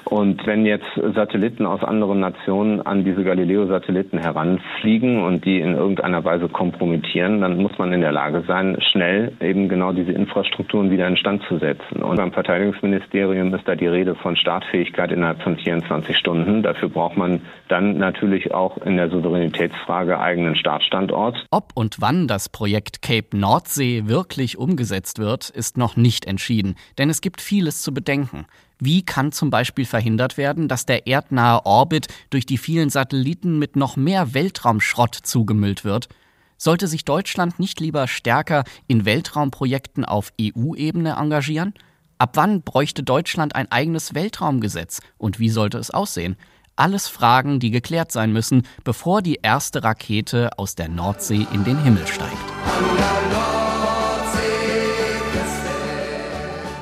[0.05, 0.85] Und wenn jetzt
[1.15, 7.57] Satelliten aus anderen Nationen an diese Galileo-Satelliten heranfliegen und die in irgendeiner Weise kompromittieren, dann
[7.57, 12.03] muss man in der Lage sein, schnell eben genau diese Infrastrukturen wieder instand zu setzen.
[12.03, 16.63] Und beim Verteidigungsministerium ist da die Rede von Startfähigkeit innerhalb von 24 Stunden.
[16.63, 21.47] Dafür braucht man dann natürlich auch in der Souveränitätsfrage eigene eigenen Startstandort.
[21.51, 27.11] Ob und wann das Projekt Cape Nordsee wirklich umgesetzt wird, ist noch nicht entschieden, denn
[27.11, 28.47] es gibt vieles zu bedenken.
[28.79, 33.77] Wie kann zum Beispiel verhindert werden, dass der erdnahe Orbit durch die vielen Satelliten mit
[33.77, 36.09] noch mehr Weltraumschrott zugemüllt wird?
[36.57, 41.75] Sollte sich Deutschland nicht lieber stärker in Weltraumprojekten auf EU-Ebene engagieren?
[42.19, 46.37] Ab wann bräuchte Deutschland ein eigenes Weltraumgesetz und wie sollte es aussehen?
[46.81, 51.77] Alles Fragen, die geklärt sein müssen, bevor die erste Rakete aus der Nordsee in den
[51.85, 52.39] Himmel steigt.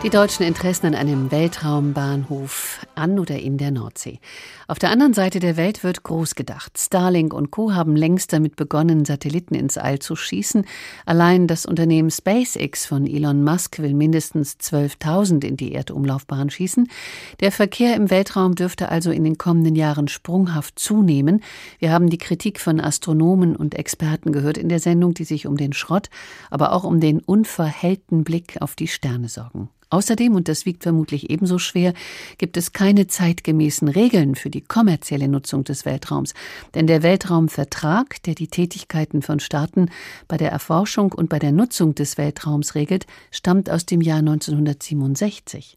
[0.05, 4.21] Die deutschen Interessen an einem Weltraumbahnhof an oder in der Nordsee.
[4.69, 6.79] Auf der anderen Seite der Welt wird groß gedacht.
[6.79, 7.75] Starlink und Co.
[7.75, 10.65] haben längst damit begonnen, Satelliten ins All zu schießen.
[11.05, 16.89] Allein das Unternehmen SpaceX von Elon Musk will mindestens 12.000 in die Erdumlaufbahn schießen.
[17.41, 21.43] Der Verkehr im Weltraum dürfte also in den kommenden Jahren sprunghaft zunehmen.
[21.81, 25.57] Wir haben die Kritik von Astronomen und Experten gehört in der Sendung, die sich um
[25.57, 26.09] den Schrott,
[26.51, 29.71] aber auch um den unverhellten Blick auf die Sterne sorgen.
[29.91, 31.95] Außerdem, und das wiegt vermutlich ebenso schwer,
[32.37, 36.35] gibt es keine zeitgemäßen Regeln für die kommerzielle Nutzung des Weltraums.
[36.75, 39.91] Denn der Weltraumvertrag, der die Tätigkeiten von Staaten
[40.27, 45.77] bei der Erforschung und bei der Nutzung des Weltraums regelt, stammt aus dem Jahr 1967.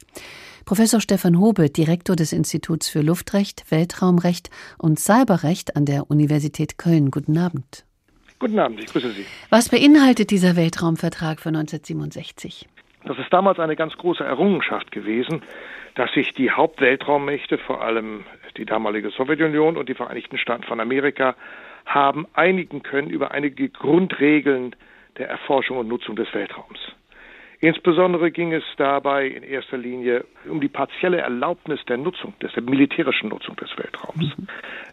[0.66, 7.12] Professor Stefan Hobe, Direktor des Instituts für Luftrecht, Weltraumrecht und Cyberrecht an der Universität Köln.
[7.12, 7.86] Guten Abend.
[8.40, 9.26] Guten Abend, ich grüße Sie.
[9.50, 12.68] Was beinhaltet dieser Weltraumvertrag von 1967?
[13.04, 15.42] Das ist damals eine ganz große Errungenschaft gewesen,
[15.96, 18.26] dass sich die Hauptweltraummächte, vor allem
[18.58, 21.36] die damalige Sowjetunion und die Vereinigten Staaten von Amerika,
[21.86, 24.76] haben einigen können über einige Grundregeln
[25.18, 26.80] der Erforschung und Nutzung des Weltraums.
[27.64, 32.64] Insbesondere ging es dabei in erster Linie um die partielle Erlaubnis der Nutzung, des, der
[32.64, 34.36] militärischen Nutzung des Weltraums.
[34.36, 34.48] Mhm.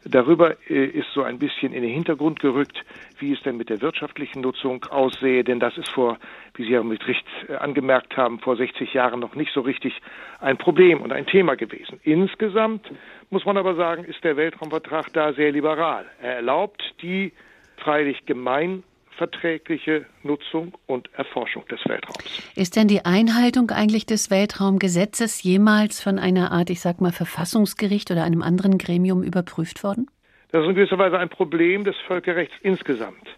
[0.04, 2.84] Darüber äh, ist so ein bisschen in den Hintergrund gerückt,
[3.20, 6.18] wie es denn mit der wirtschaftlichen Nutzung aussehe, denn das ist vor,
[6.56, 9.98] wie Sie ja mit Recht äh, angemerkt haben, vor 60 Jahren noch nicht so richtig
[10.38, 11.98] ein Problem und ein Thema gewesen.
[12.02, 12.90] Insgesamt
[13.30, 16.04] muss man aber sagen, ist der Weltraumvertrag da sehr liberal.
[16.20, 17.32] Er erlaubt die
[17.78, 18.82] freilich gemein
[19.18, 22.52] verträgliche Nutzung und Erforschung des Weltraums.
[22.54, 28.10] Ist denn die Einhaltung eigentlich des Weltraumgesetzes jemals von einer Art, ich sag mal, Verfassungsgericht
[28.10, 30.06] oder einem anderen Gremium überprüft worden?
[30.52, 33.28] Das ist in gewisser Weise ein Problem des Völkerrechts insgesamt.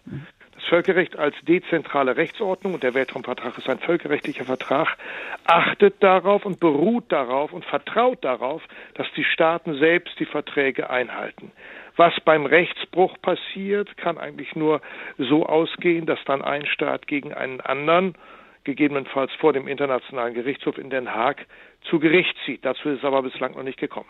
[0.53, 4.95] Das Völkerrecht als dezentrale Rechtsordnung und der Weltraumvertrag ist ein völkerrechtlicher Vertrag,
[5.45, 8.61] achtet darauf und beruht darauf und vertraut darauf,
[8.93, 11.51] dass die Staaten selbst die Verträge einhalten.
[12.01, 14.81] Was beim Rechtsbruch passiert, kann eigentlich nur
[15.19, 18.15] so ausgehen, dass dann ein Staat gegen einen anderen,
[18.63, 21.45] gegebenenfalls vor dem Internationalen Gerichtshof in Den Haag,
[21.89, 22.63] zu Gericht zieht.
[22.63, 24.07] Dazu ist es aber bislang noch nicht gekommen.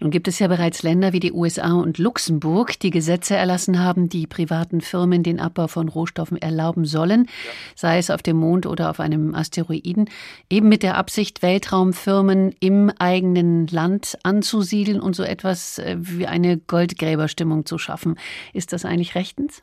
[0.00, 4.08] Nun gibt es ja bereits Länder wie die USA und Luxemburg, die Gesetze erlassen haben,
[4.08, 7.52] die privaten Firmen den Abbau von Rohstoffen erlauben sollen, ja.
[7.76, 10.10] sei es auf dem Mond oder auf einem Asteroiden,
[10.50, 16.58] eben mit der Absicht, Weltraumfirmen im eigenen Land anzusiedeln und so etwas äh, wie eine
[16.58, 18.18] Goldgräberstimmung zu schaffen.
[18.52, 19.62] Ist das eigentlich rechtens?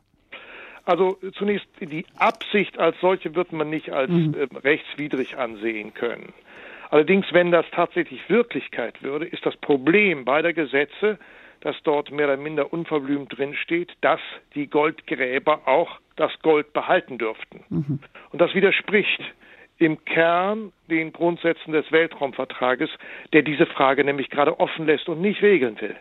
[0.89, 4.33] Also zunächst die Absicht als solche wird man nicht als mhm.
[4.33, 6.33] äh, rechtswidrig ansehen können.
[6.89, 11.19] Allerdings, wenn das tatsächlich Wirklichkeit würde, ist das Problem beider Gesetze,
[11.61, 14.19] dass dort mehr oder minder unverblümt drinsteht, dass
[14.55, 17.63] die Goldgräber auch das Gold behalten dürften.
[17.69, 17.99] Mhm.
[18.31, 19.21] Und das widerspricht
[19.79, 22.89] im Kern den Grundsätzen des Weltraumvertrages,
[23.31, 25.95] der diese Frage nämlich gerade offen lässt und nicht regeln will,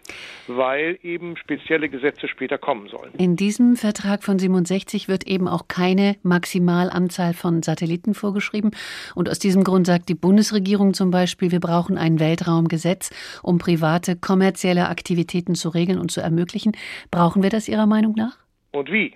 [0.49, 3.13] weil eben spezielle Gesetze später kommen sollen.
[3.17, 8.73] In diesem Vertrag von 67 wird eben auch keine Maximalanzahl von Satelliten vorgeschrieben.
[9.15, 13.11] Und aus diesem Grund sagt die Bundesregierung zum Beispiel, wir brauchen ein Weltraumgesetz,
[13.43, 16.73] um private kommerzielle Aktivitäten zu regeln und zu ermöglichen.
[17.11, 18.39] Brauchen wir das Ihrer Meinung nach?
[18.73, 19.15] Und wie?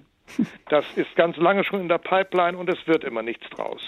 [0.68, 3.82] Das ist ganz lange schon in der Pipeline und es wird immer nichts draus.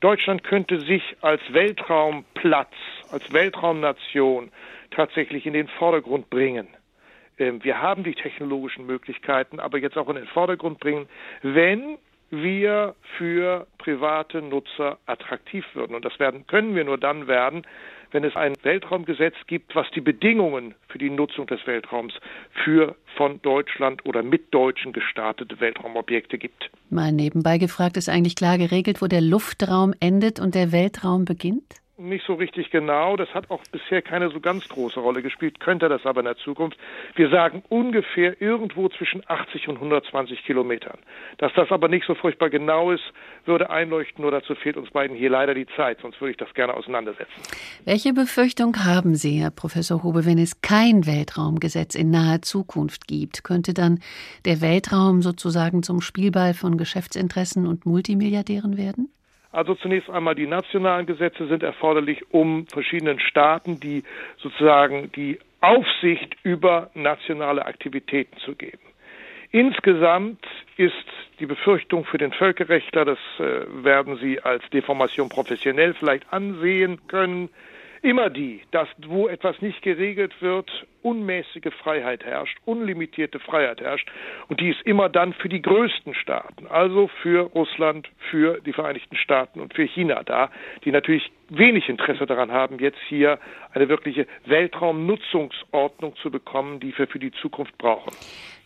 [0.00, 2.72] Deutschland könnte sich als Weltraumplatz,
[3.10, 4.50] als Weltraumnation
[4.90, 6.68] tatsächlich in den Vordergrund bringen.
[7.38, 11.08] Ähm, wir haben die technologischen Möglichkeiten, aber jetzt auch in den Vordergrund bringen,
[11.42, 11.98] wenn
[12.30, 15.94] wir für private Nutzer attraktiv würden.
[15.94, 17.66] Und das werden, können wir nur dann werden,
[18.14, 22.14] wenn es ein Weltraumgesetz gibt, was die Bedingungen für die Nutzung des Weltraums
[22.64, 26.70] für von Deutschland oder mit Deutschen gestartete Weltraumobjekte gibt.
[26.90, 31.74] Mal nebenbei gefragt, ist eigentlich klar geregelt, wo der Luftraum endet und der Weltraum beginnt?
[31.96, 33.16] Nicht so richtig genau.
[33.16, 36.36] Das hat auch bisher keine so ganz große Rolle gespielt, könnte das aber in der
[36.36, 36.78] Zukunft.
[37.14, 40.98] Wir sagen ungefähr irgendwo zwischen 80 und 120 Kilometern.
[41.38, 43.04] Dass das aber nicht so furchtbar genau ist,
[43.44, 46.52] würde einleuchten, nur dazu fehlt uns beiden hier leider die Zeit, sonst würde ich das
[46.54, 47.34] gerne auseinandersetzen.
[47.84, 53.44] Welche Befürchtung haben Sie, Herr Professor Hube, wenn es kein Weltraumgesetz in naher Zukunft gibt?
[53.44, 54.00] Könnte dann
[54.44, 59.13] der Weltraum sozusagen zum Spielball von Geschäftsinteressen und Multimilliardären werden?
[59.54, 64.02] Also zunächst einmal die nationalen Gesetze sind erforderlich, um verschiedenen Staaten die
[64.38, 68.80] sozusagen die Aufsicht über nationale Aktivitäten zu geben.
[69.52, 70.44] Insgesamt
[70.76, 70.92] ist
[71.38, 77.48] die Befürchtung für den Völkerrechtler, das äh, werden Sie als Deformation professionell vielleicht ansehen können,
[78.04, 80.70] immer die, dass wo etwas nicht geregelt wird,
[81.02, 84.08] unmäßige Freiheit herrscht, unlimitierte Freiheit herrscht.
[84.48, 89.16] Und die ist immer dann für die größten Staaten, also für Russland, für die Vereinigten
[89.16, 90.50] Staaten und für China da,
[90.84, 93.38] die natürlich wenig Interesse daran haben, jetzt hier
[93.72, 98.12] eine wirkliche Weltraumnutzungsordnung zu bekommen, die wir für die Zukunft brauchen.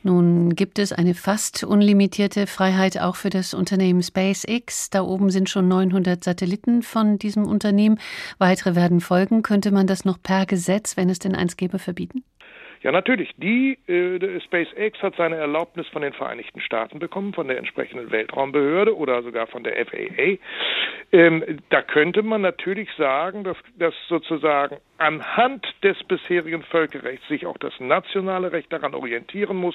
[0.03, 4.91] Nun gibt es eine fast unlimitierte Freiheit auch für das Unternehmen SpaceX.
[4.91, 7.99] Da oben sind schon 900 Satelliten von diesem Unternehmen.
[8.39, 9.43] Weitere werden folgen.
[9.43, 12.23] Könnte man das noch per Gesetz, wenn es denn eins gäbe, verbieten?
[12.83, 13.33] Ja, natürlich.
[13.37, 18.97] Die äh, SpaceX hat seine Erlaubnis von den Vereinigten Staaten bekommen, von der entsprechenden Weltraumbehörde
[18.97, 20.39] oder sogar von der FAA.
[21.11, 27.59] Ähm, da könnte man natürlich sagen, dass, dass sozusagen anhand des bisherigen Völkerrechts sich auch
[27.59, 29.75] das nationale Recht daran orientieren muss,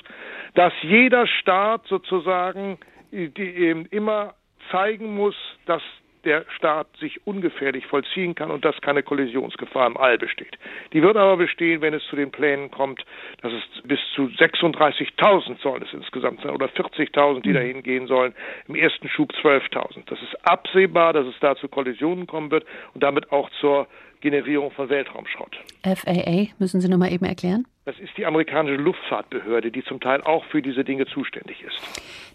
[0.54, 2.78] dass jeder Staat sozusagen
[3.12, 4.36] die, die, immer
[4.72, 5.36] zeigen muss,
[5.66, 5.82] dass
[6.26, 10.58] der Staat sich ungefährlich vollziehen kann und dass keine Kollisionsgefahr im All besteht.
[10.94, 13.04] Die wird aber bestehen, wenn es zu den Plänen kommt,
[13.42, 17.54] dass es bis zu 36.000 sollen es insgesamt sein oder 40.000, die mhm.
[17.54, 18.34] dahin gehen sollen.
[18.68, 20.04] Im ersten Schub 12.000.
[20.08, 23.88] Das ist absehbar, dass es da zu Kollisionen kommen wird und damit auch zur
[24.24, 25.58] Generierung von Weltraumschrott.
[25.84, 27.68] FAA, müssen Sie noch mal eben erklären?
[27.84, 31.78] Das ist die amerikanische Luftfahrtbehörde, die zum Teil auch für diese Dinge zuständig ist.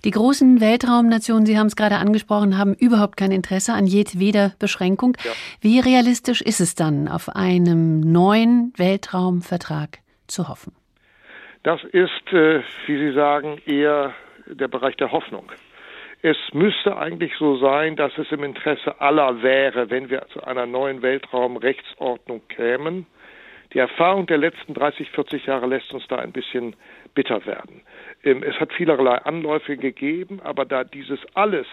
[0.05, 5.17] Die großen Weltraumnationen, Sie haben es gerade angesprochen, haben überhaupt kein Interesse an jedweder Beschränkung.
[5.25, 5.33] Ja.
[5.63, 10.75] Wie realistisch ist es dann, auf einem neuen Weltraumvertrag zu hoffen?
[11.63, 14.15] Das ist, äh, wie Sie sagen, eher
[14.47, 15.51] der Bereich der Hoffnung.
[16.21, 20.67] Es müsste eigentlich so sein, dass es im Interesse aller wäre, wenn wir zu einer
[20.67, 23.07] neuen Weltraumrechtsordnung kämen.
[23.73, 26.75] Die Erfahrung der letzten 30, 40 Jahre lässt uns da ein bisschen
[27.15, 27.83] bitter werden.
[28.25, 31.67] Ähm, es hat vielerlei Anläufe gegeben, aber da dieses alles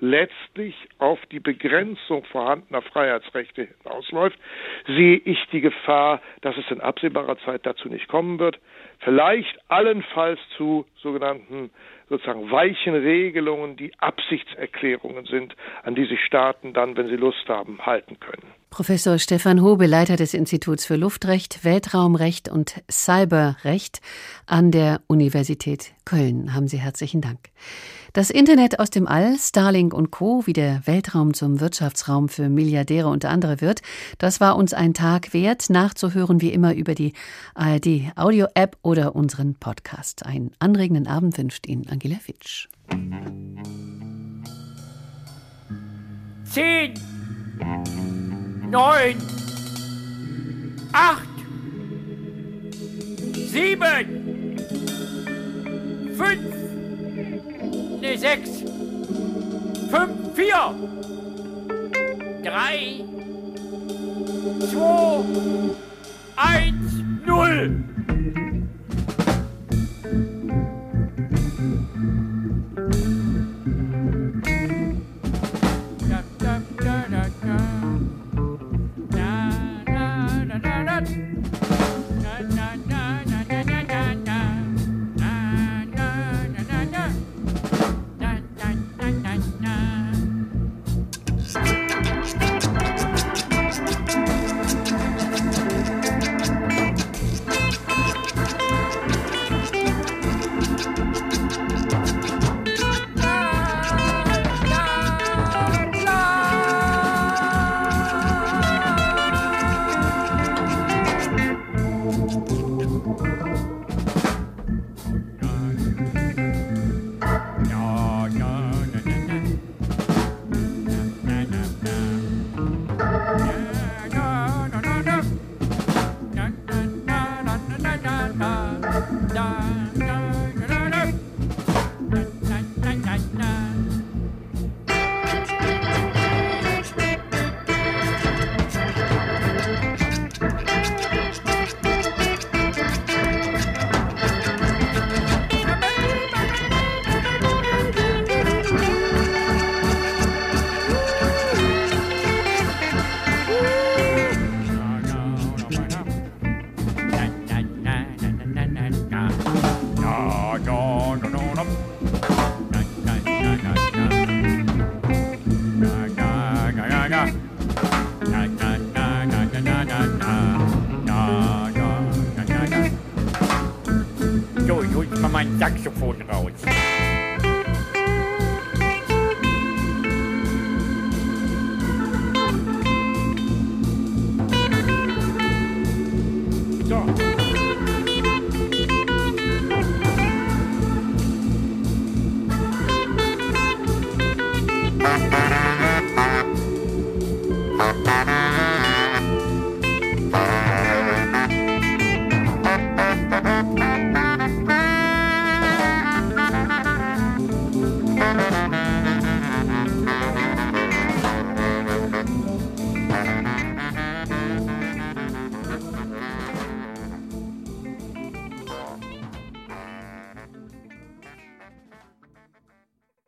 [0.00, 4.38] letztlich auf die Begrenzung vorhandener Freiheitsrechte hinausläuft,
[4.86, 8.58] sehe ich die Gefahr, dass es in absehbarer Zeit dazu nicht kommen wird.
[9.00, 11.70] Vielleicht allenfalls zu sogenannten
[12.08, 17.84] sozusagen weichen Regelungen, die Absichtserklärungen sind, an die sich Staaten dann, wenn sie Lust haben,
[17.86, 18.59] halten können.
[18.70, 24.00] Professor Stefan Hobe, Leiter des Instituts für Luftrecht, Weltraumrecht und Cyberrecht
[24.46, 26.54] an der Universität Köln.
[26.54, 27.50] Haben Sie herzlichen Dank.
[28.12, 33.08] Das Internet aus dem All, Starlink und Co., wie der Weltraum zum Wirtschaftsraum für Milliardäre
[33.08, 33.82] und andere wird,
[34.18, 37.12] das war uns ein Tag wert, nachzuhören wie immer über die
[37.54, 40.24] ARD Audio App oder unseren Podcast.
[40.24, 42.68] Einen anregenden Abend wünscht Ihnen Angela Fitsch.
[46.44, 46.94] Zehn,
[48.70, 49.16] neun,
[50.92, 51.28] acht,
[53.34, 54.20] sieben,
[56.16, 56.54] fünf,
[57.98, 58.50] eine 6,
[59.90, 60.74] 5, 4,
[62.44, 63.04] 3,
[64.70, 65.24] 2,
[66.36, 66.74] 1,
[67.26, 67.99] 0.